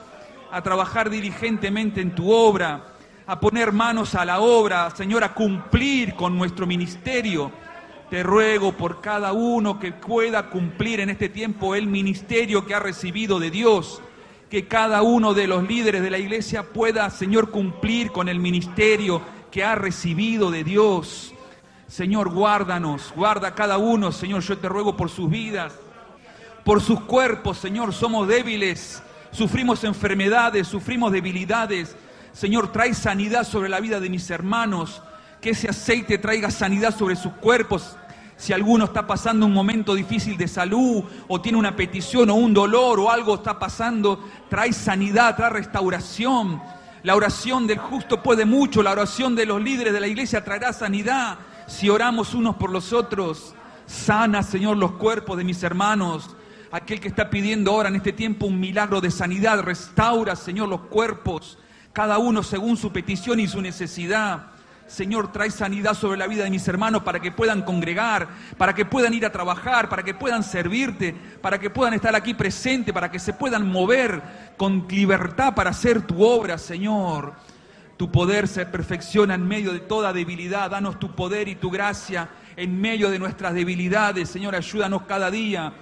a 0.51 0.61
trabajar 0.61 1.09
diligentemente 1.09 2.01
en 2.01 2.17
tu 2.17 2.33
obra 2.33 2.95
a 3.29 3.39
poner 3.39 3.73
manos 3.73 4.17
a 4.17 4.25
la 4.25 4.41
obra, 4.41 4.91
Señor, 4.91 5.23
a 5.23 5.35
cumplir 5.35 6.15
con 6.15 6.37
nuestro 6.37 6.67
ministerio. 6.67 7.53
Te 8.11 8.25
ruego 8.25 8.73
por 8.73 9.01
cada 9.01 9.33
uno 9.33 9.79
que 9.79 9.93
pueda 9.93 10.51
cumplir 10.51 10.99
en 10.99 11.11
este 11.11 11.29
tiempo 11.29 11.77
el 11.77 11.87
ministerio 11.87 12.67
que 12.67 12.75
ha 12.75 12.81
recibido 12.81 13.39
de 13.39 13.53
Dios. 13.53 14.03
Que 14.51 14.67
cada 14.67 15.03
uno 15.03 15.35
de 15.35 15.47
los 15.47 15.63
líderes 15.69 16.03
de 16.03 16.11
la 16.11 16.19
iglesia 16.19 16.73
pueda, 16.73 17.09
Señor, 17.11 17.51
cumplir 17.51 18.11
con 18.11 18.29
el 18.29 18.41
ministerio 18.41 19.23
que 19.53 19.63
ha 19.63 19.77
recibido 19.77 20.51
de 20.51 20.65
Dios. 20.65 21.35
Señor, 21.87 22.31
guárdanos, 22.31 23.13
guarda 23.15 23.49
a 23.49 23.55
cada 23.55 23.79
uno, 23.79 24.11
Señor, 24.11 24.43
yo 24.43 24.59
te 24.59 24.69
ruego 24.69 24.97
por 24.97 25.09
sus 25.09 25.31
vidas, 25.31 25.79
por 26.69 26.83
sus 26.83 27.01
cuerpos, 27.01 27.57
Señor, 27.57 27.95
somos 27.95 28.29
débiles, 28.29 29.03
sufrimos 29.31 29.85
enfermedades, 29.85 30.69
sufrimos 30.69 31.11
debilidades, 31.11 31.97
Señor, 32.31 32.71
trae 32.73 32.93
sanidad 32.93 33.45
sobre 33.45 33.71
la 33.71 33.81
vida 33.81 34.01
de 34.01 34.11
mis 34.11 34.29
hermanos, 34.29 35.01
que 35.41 35.49
ese 35.49 35.71
aceite 35.71 36.19
traiga 36.19 36.51
sanidad 36.51 36.95
sobre 36.95 37.17
sus 37.17 37.33
cuerpos. 37.33 37.97
Si 38.37 38.53
alguno 38.53 38.85
está 38.85 39.07
pasando 39.07 39.47
un 39.47 39.55
momento 39.55 39.95
difícil 39.95 40.37
de 40.37 40.47
salud 40.47 41.05
o 41.27 41.41
tiene 41.41 41.57
una 41.57 41.75
petición 41.75 42.29
o 42.29 42.35
un 42.35 42.53
dolor 42.53 43.01
o 43.01 43.11
algo 43.11 43.37
está 43.37 43.59
pasando, 43.59 44.29
trae 44.51 44.75
sanidad, 44.75 45.37
trae 45.37 45.49
restauración. 45.49 46.61
La 47.03 47.17
oración 47.17 47.67
del 47.67 47.79
justo 47.79 48.23
puede 48.23 48.45
mucho, 48.45 48.83
la 48.83 48.93
oración 48.93 49.35
de 49.35 49.47
los 49.47 49.63
líderes 49.63 49.95
de 49.95 50.01
la 50.01 50.07
iglesia 50.07 50.45
traerá 50.45 50.75
sanidad 50.75 51.39
si 51.67 51.89
oramos 51.89 52.35
unos 52.35 52.57
por 52.57 52.69
los 52.69 52.93
otros. 52.93 53.55
Sana, 53.87 54.43
Señor, 54.43 54.77
los 54.77 54.93
cuerpos 54.93 55.39
de 55.39 55.45
mis 55.45 55.63
hermanos. 55.63 56.37
Aquel 56.71 57.01
que 57.01 57.09
está 57.09 57.31
pidiendo 57.31 57.71
ahora 57.71 57.89
en 57.89 57.97
este 57.97 58.13
tiempo 58.13 58.47
un 58.47 58.61
milagro 58.61 59.01
de 59.01 59.11
sanidad, 59.11 59.61
restaura, 59.63 60.37
Señor, 60.37 60.69
los 60.69 60.83
cuerpos 60.83 61.59
cada 61.99 62.19
uno 62.19 62.45
según 62.45 62.77
su 62.77 62.93
petición 62.93 63.41
y 63.41 63.49
su 63.49 63.61
necesidad. 63.61 64.53
Señor, 64.87 65.33
trae 65.33 65.51
sanidad 65.51 65.95
sobre 65.95 66.17
la 66.17 66.29
vida 66.29 66.45
de 66.45 66.51
mis 66.51 66.69
hermanos 66.69 67.03
para 67.03 67.21
que 67.21 67.33
puedan 67.33 67.63
congregar, 67.63 68.29
para 68.57 68.73
que 68.73 68.85
puedan 68.85 69.13
ir 69.15 69.27
a 69.27 69.33
trabajar, 69.33 69.89
para 69.89 70.03
que 70.03 70.15
puedan 70.15 70.45
servirte, 70.45 71.15
para 71.43 71.59
que 71.59 71.71
puedan 71.71 71.95
estar 71.95 72.15
aquí 72.15 72.35
presente, 72.35 72.93
para 72.93 73.11
que 73.11 73.19
se 73.19 73.33
puedan 73.33 73.67
mover 73.67 74.23
con 74.57 74.87
libertad 74.89 75.55
para 75.55 75.71
hacer 75.71 76.03
tu 76.03 76.23
obra, 76.23 76.57
Señor. 76.57 77.35
Tu 77.97 78.13
poder 78.13 78.47
se 78.47 78.65
perfecciona 78.65 79.35
en 79.35 79.47
medio 79.47 79.73
de 79.73 79.81
toda 79.81 80.13
debilidad. 80.13 80.71
Danos 80.71 81.01
tu 81.01 81.17
poder 81.17 81.49
y 81.49 81.57
tu 81.57 81.69
gracia 81.69 82.29
en 82.57 82.81
medio 82.81 83.11
de 83.11 83.19
nuestras 83.19 83.55
debilidades. 83.55 84.29
Señor, 84.29 84.55
ayúdanos 84.55 85.03
cada 85.03 85.33
día. 85.33 85.73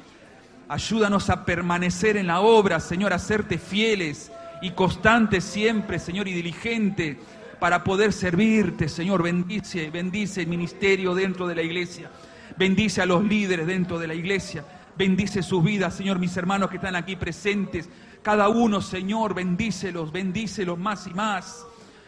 Ayúdanos 0.69 1.31
a 1.31 1.45
permanecer 1.45 2.17
en 2.17 2.27
la 2.27 2.41
obra, 2.41 2.81
Señor, 2.81 3.13
a 3.13 3.21
serte 3.21 3.57
fieles 3.57 4.33
y 4.61 4.73
constante 4.73 5.41
siempre, 5.41 6.01
Señor, 6.01 6.27
y 6.27 6.33
diligente 6.33 7.21
para 7.61 7.85
poder 7.85 8.13
servirte, 8.13 8.89
Señor. 8.89 9.23
Bendice, 9.23 9.91
bendice 9.91 10.41
el 10.41 10.49
ministerio 10.49 11.15
dentro 11.15 11.47
de 11.47 11.55
la 11.55 11.63
iglesia. 11.63 12.11
Bendice 12.59 13.01
a 13.01 13.07
los 13.07 13.23
líderes 13.23 13.69
dentro 13.69 14.01
de 14.01 14.09
la 14.09 14.15
iglesia. 14.15 14.65
Bendice 14.99 15.43
sus 15.45 15.63
vidas, 15.63 15.95
Señor, 15.95 16.19
mis 16.19 16.37
hermanos 16.37 16.69
que 16.69 16.77
están 16.77 16.97
aquí 16.97 17.15
presentes. 17.15 17.89
Cada 18.23 18.49
uno, 18.49 18.81
Señor, 18.81 19.35
bendícelos, 19.35 20.11
bendícelos 20.11 20.79
más 20.79 21.07
y 21.07 21.15
más. 21.15 21.65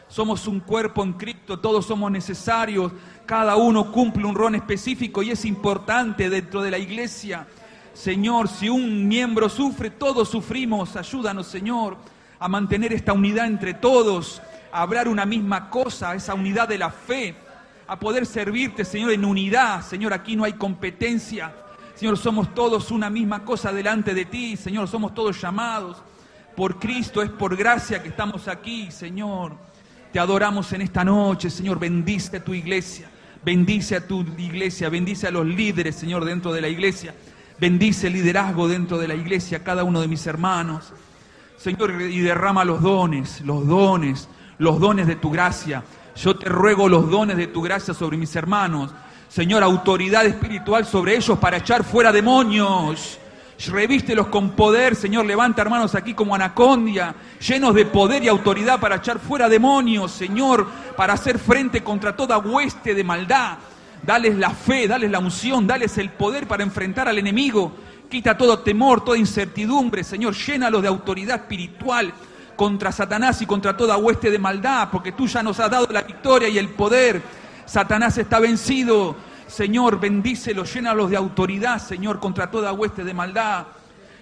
Somos 0.08 0.48
un 0.48 0.60
cuerpo 0.60 1.04
en 1.04 1.12
Cristo, 1.12 1.60
todos 1.60 1.86
somos 1.86 2.10
necesarios. 2.10 2.90
Cada 3.24 3.54
uno 3.54 3.92
cumple 3.92 4.24
un 4.24 4.34
rol 4.34 4.56
específico 4.56 5.22
y 5.22 5.30
es 5.30 5.44
importante 5.44 6.28
dentro 6.28 6.60
de 6.62 6.72
la 6.72 6.78
iglesia. 6.78 7.46
Señor, 7.92 8.48
si 8.48 8.68
un 8.68 9.08
miembro 9.08 9.48
sufre, 9.48 9.90
todos 9.90 10.28
sufrimos. 10.28 10.96
Ayúdanos, 10.96 11.46
Señor 11.46 11.96
a 12.38 12.48
mantener 12.48 12.92
esta 12.92 13.12
unidad 13.12 13.46
entre 13.46 13.74
todos, 13.74 14.40
a 14.72 14.82
hablar 14.82 15.08
una 15.08 15.26
misma 15.26 15.70
cosa, 15.70 16.14
esa 16.14 16.34
unidad 16.34 16.68
de 16.68 16.78
la 16.78 16.90
fe, 16.90 17.34
a 17.86 17.98
poder 17.98 18.26
servirte, 18.26 18.84
Señor, 18.84 19.12
en 19.12 19.24
unidad. 19.24 19.82
Señor, 19.82 20.12
aquí 20.12 20.36
no 20.36 20.44
hay 20.44 20.52
competencia. 20.52 21.52
Señor, 21.94 22.18
somos 22.18 22.54
todos 22.54 22.90
una 22.90 23.10
misma 23.10 23.44
cosa 23.44 23.72
delante 23.72 24.14
de 24.14 24.26
ti. 24.26 24.56
Señor, 24.56 24.88
somos 24.88 25.14
todos 25.14 25.40
llamados 25.40 25.96
por 26.54 26.78
Cristo. 26.78 27.22
Es 27.22 27.30
por 27.30 27.56
gracia 27.56 28.02
que 28.02 28.10
estamos 28.10 28.46
aquí, 28.46 28.90
Señor. 28.90 29.52
Te 30.12 30.20
adoramos 30.20 30.72
en 30.74 30.82
esta 30.82 31.02
noche, 31.02 31.50
Señor. 31.50 31.78
Bendice 31.78 32.36
a 32.36 32.44
tu 32.44 32.52
iglesia. 32.52 33.08
Bendice 33.42 33.96
a 33.96 34.06
tu 34.06 34.20
iglesia. 34.20 34.90
Bendice 34.90 35.26
a 35.26 35.30
los 35.30 35.46
líderes, 35.46 35.96
Señor, 35.96 36.24
dentro 36.26 36.52
de 36.52 36.60
la 36.60 36.68
iglesia. 36.68 37.14
Bendice 37.60 38.06
el 38.06 38.12
liderazgo 38.12 38.68
dentro 38.68 38.98
de 38.98 39.08
la 39.08 39.14
iglesia, 39.14 39.64
cada 39.64 39.82
uno 39.82 40.00
de 40.00 40.08
mis 40.08 40.26
hermanos. 40.26 40.92
Señor, 41.56 42.00
y 42.00 42.20
derrama 42.20 42.64
los 42.64 42.80
dones, 42.80 43.40
los 43.40 43.66
dones, 43.66 44.28
los 44.58 44.78
dones 44.78 45.08
de 45.08 45.16
tu 45.16 45.30
gracia. 45.30 45.82
Yo 46.14 46.36
te 46.36 46.48
ruego 46.48 46.88
los 46.88 47.10
dones 47.10 47.36
de 47.36 47.48
tu 47.48 47.60
gracia 47.60 47.94
sobre 47.94 48.16
mis 48.16 48.34
hermanos. 48.36 48.92
Señor, 49.28 49.64
autoridad 49.64 50.24
espiritual 50.24 50.86
sobre 50.86 51.16
ellos 51.16 51.36
para 51.38 51.56
echar 51.56 51.82
fuera 51.82 52.12
demonios. 52.12 53.18
Revístelos 53.66 54.28
con 54.28 54.50
poder, 54.50 54.94
Señor. 54.94 55.26
Levanta 55.26 55.62
hermanos 55.62 55.96
aquí 55.96 56.14
como 56.14 56.36
anacondia, 56.36 57.12
llenos 57.40 57.74
de 57.74 57.86
poder 57.86 58.22
y 58.22 58.28
autoridad 58.28 58.78
para 58.78 58.96
echar 58.96 59.18
fuera 59.18 59.48
demonios, 59.48 60.12
Señor, 60.12 60.64
para 60.96 61.14
hacer 61.14 61.40
frente 61.40 61.82
contra 61.82 62.14
toda 62.14 62.38
hueste 62.38 62.94
de 62.94 63.02
maldad. 63.02 63.58
Dales 64.02 64.36
la 64.36 64.50
fe, 64.50 64.88
dales 64.88 65.10
la 65.10 65.18
unción, 65.18 65.66
dales 65.66 65.98
el 65.98 66.10
poder 66.10 66.46
para 66.46 66.62
enfrentar 66.62 67.08
al 67.08 67.18
enemigo. 67.18 67.72
Quita 68.08 68.38
todo 68.38 68.60
temor, 68.60 69.04
toda 69.04 69.18
incertidumbre, 69.18 70.02
Señor. 70.02 70.34
Llénalos 70.34 70.82
de 70.82 70.88
autoridad 70.88 71.36
espiritual 71.36 72.12
contra 72.56 72.90
Satanás 72.90 73.42
y 73.42 73.46
contra 73.46 73.76
toda 73.76 73.96
hueste 73.96 74.30
de 74.30 74.38
maldad, 74.38 74.88
porque 74.90 75.12
tú 75.12 75.26
ya 75.26 75.42
nos 75.42 75.60
has 75.60 75.70
dado 75.70 75.86
la 75.90 76.02
victoria 76.02 76.48
y 76.48 76.58
el 76.58 76.70
poder. 76.70 77.22
Satanás 77.66 78.16
está 78.18 78.40
vencido. 78.40 79.14
Señor, 79.46 79.98
bendícelos, 79.98 80.72
llénalos 80.74 81.10
de 81.10 81.16
autoridad, 81.16 81.78
Señor, 81.80 82.18
contra 82.18 82.50
toda 82.50 82.72
hueste 82.72 83.04
de 83.04 83.14
maldad. 83.14 83.66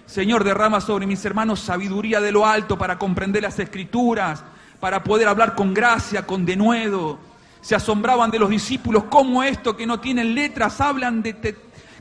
Señor, 0.05 0.43
derrama 0.43 0.79
sobre 0.79 1.05
mis 1.05 1.23
hermanos 1.25 1.59
sabiduría 1.59 2.21
de 2.21 2.31
lo 2.31 2.45
alto 2.45 2.77
para 2.77 2.97
comprender 2.97 3.43
las 3.43 3.59
escrituras, 3.59 4.43
para 4.79 5.03
poder 5.03 5.27
hablar 5.27 5.53
con 5.53 5.73
gracia, 5.73 6.25
con 6.25 6.45
denuedo. 6.45 7.19
Se 7.67 7.75
asombraban 7.75 8.31
de 8.31 8.39
los 8.39 8.49
discípulos, 8.49 9.03
cómo 9.09 9.43
esto 9.43 9.75
que 9.75 9.85
no 9.85 9.99
tienen 9.99 10.33
letras 10.33 10.79
hablan 10.79 11.21
de, 11.21 11.53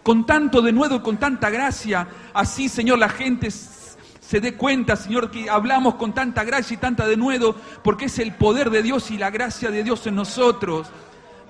con 0.04 0.24
tanto 0.24 0.62
denuedo 0.62 0.94
y 0.94 1.00
con 1.00 1.16
tanta 1.16 1.50
gracia. 1.50 2.06
Así, 2.32 2.68
Señor, 2.68 3.00
la 3.00 3.08
gente 3.08 3.50
se 3.50 4.40
dé 4.40 4.54
cuenta, 4.54 4.94
Señor, 4.94 5.28
que 5.28 5.50
hablamos 5.50 5.96
con 5.96 6.14
tanta 6.14 6.44
gracia 6.44 6.74
y 6.74 6.76
tanta 6.76 7.08
denuedo, 7.08 7.56
porque 7.82 8.04
es 8.04 8.20
el 8.20 8.32
poder 8.34 8.70
de 8.70 8.84
Dios 8.84 9.10
y 9.10 9.18
la 9.18 9.30
gracia 9.30 9.72
de 9.72 9.82
Dios 9.82 10.06
en 10.06 10.14
nosotros. 10.14 10.86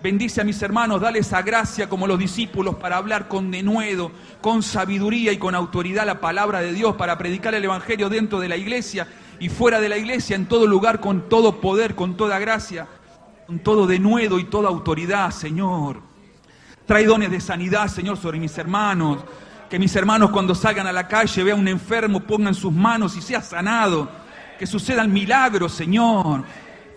Bendice 0.02 0.40
a 0.40 0.44
mis 0.44 0.62
hermanos, 0.62 1.02
dale 1.02 1.18
esa 1.18 1.42
gracia 1.42 1.86
como 1.86 2.06
los 2.06 2.18
discípulos 2.18 2.76
para 2.76 2.96
hablar 2.96 3.28
con 3.28 3.50
denuedo, 3.50 4.12
con 4.40 4.62
sabiduría 4.62 5.30
y 5.32 5.36
con 5.36 5.54
autoridad 5.54 6.06
la 6.06 6.20
palabra 6.20 6.60
de 6.60 6.72
Dios, 6.72 6.96
para 6.96 7.18
predicar 7.18 7.54
el 7.54 7.64
Evangelio 7.66 8.08
dentro 8.08 8.40
de 8.40 8.48
la 8.48 8.56
iglesia 8.56 9.08
y 9.38 9.50
fuera 9.50 9.78
de 9.78 9.90
la 9.90 9.98
iglesia, 9.98 10.36
en 10.36 10.46
todo 10.46 10.66
lugar, 10.66 11.00
con 11.00 11.28
todo 11.28 11.60
poder, 11.60 11.94
con 11.94 12.16
toda 12.16 12.38
gracia, 12.38 12.88
con 13.46 13.58
todo 13.60 13.86
denuedo 13.86 14.38
y 14.38 14.44
toda 14.44 14.68
autoridad, 14.68 15.30
Señor. 15.30 16.00
Trae 16.86 17.04
dones 17.04 17.30
de 17.30 17.40
sanidad, 17.40 17.88
Señor, 17.88 18.16
sobre 18.16 18.38
mis 18.38 18.56
hermanos. 18.58 19.18
Que 19.70 19.78
mis 19.78 19.94
hermanos 19.96 20.30
cuando 20.30 20.54
salgan 20.54 20.86
a 20.86 20.92
la 20.92 21.08
calle 21.08 21.42
vean 21.42 21.60
un 21.60 21.68
enfermo, 21.68 22.20
pongan 22.20 22.54
sus 22.54 22.72
manos 22.72 23.16
y 23.16 23.22
sea 23.22 23.40
sanado. 23.40 24.08
Que 24.58 24.66
sucedan 24.66 25.12
milagros, 25.12 25.72
Señor 25.72 26.44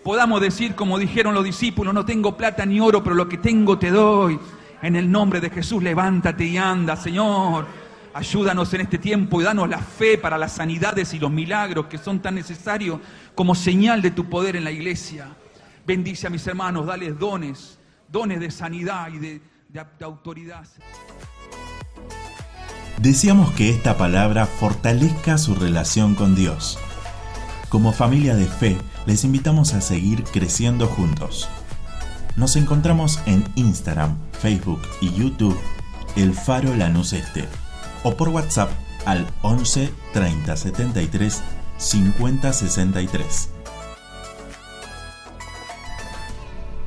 podamos 0.04 0.42
decir 0.42 0.76
como 0.76 0.98
dijeron 0.98 1.34
los 1.34 1.44
discípulos, 1.44 1.94
no 1.94 2.06
tengo 2.06 2.36
plata 2.36 2.66
ni 2.66 2.80
oro, 2.80 3.04
pero 3.04 3.16
lo 3.16 3.28
que 3.28 3.38
tengo 3.38 3.78
te 3.78 3.92
doy. 3.92 4.40
En 4.82 4.96
el 4.96 5.12
nombre 5.12 5.42
de 5.42 5.50
Jesús, 5.50 5.84
levántate 5.84 6.46
y 6.46 6.58
anda, 6.58 6.96
Señor. 6.96 7.68
Ayúdanos 8.14 8.74
en 8.74 8.82
este 8.82 8.98
tiempo 8.98 9.40
y 9.40 9.44
danos 9.44 9.70
la 9.70 9.80
fe 9.80 10.18
para 10.18 10.38
las 10.38 10.54
sanidades 10.54 11.14
y 11.14 11.20
los 11.20 11.30
milagros 11.30 11.86
que 11.86 11.98
son 11.98 12.20
tan 12.22 12.36
necesarios 12.36 13.00
como 13.36 13.54
señal 13.54 14.02
de 14.02 14.12
tu 14.12 14.26
poder 14.30 14.56
en 14.56 14.64
la 14.64 14.72
iglesia. 14.72 15.28
Bendice 15.90 16.28
a 16.28 16.30
mis 16.30 16.46
hermanos, 16.46 16.86
dales 16.86 17.18
dones, 17.18 17.80
dones 18.12 18.40
de 18.40 18.52
sanidad 18.52 19.12
y 19.12 19.18
de, 19.18 19.42
de 19.70 20.06
autoridad. 20.06 20.68
Deseamos 23.02 23.52
que 23.54 23.72
esta 23.72 23.98
palabra 23.98 24.46
fortalezca 24.46 25.40
su 25.40 25.56
relación 25.56 26.14
con 26.14 26.36
Dios. 26.36 26.78
Como 27.70 27.92
familia 27.92 28.36
de 28.36 28.46
fe, 28.46 28.78
les 29.08 29.24
invitamos 29.24 29.74
a 29.74 29.82
seguir 29.82 30.26
creciendo 30.26 30.86
juntos. 30.86 31.50
Nos 32.36 32.56
encontramos 32.56 33.20
en 33.26 33.44
Instagram, 33.56 34.16
Facebook 34.34 34.84
y 35.02 35.12
YouTube, 35.14 35.60
El 36.16 36.36
Faro 36.36 36.76
Lanús 36.76 37.14
Este, 37.14 37.46
o 38.04 38.16
por 38.16 38.30
WhatsApp 38.30 38.70
al 39.08 39.26
11 39.42 39.92
30 40.14 40.56
73 40.56 41.42
50 41.80 42.54
63. 42.54 43.59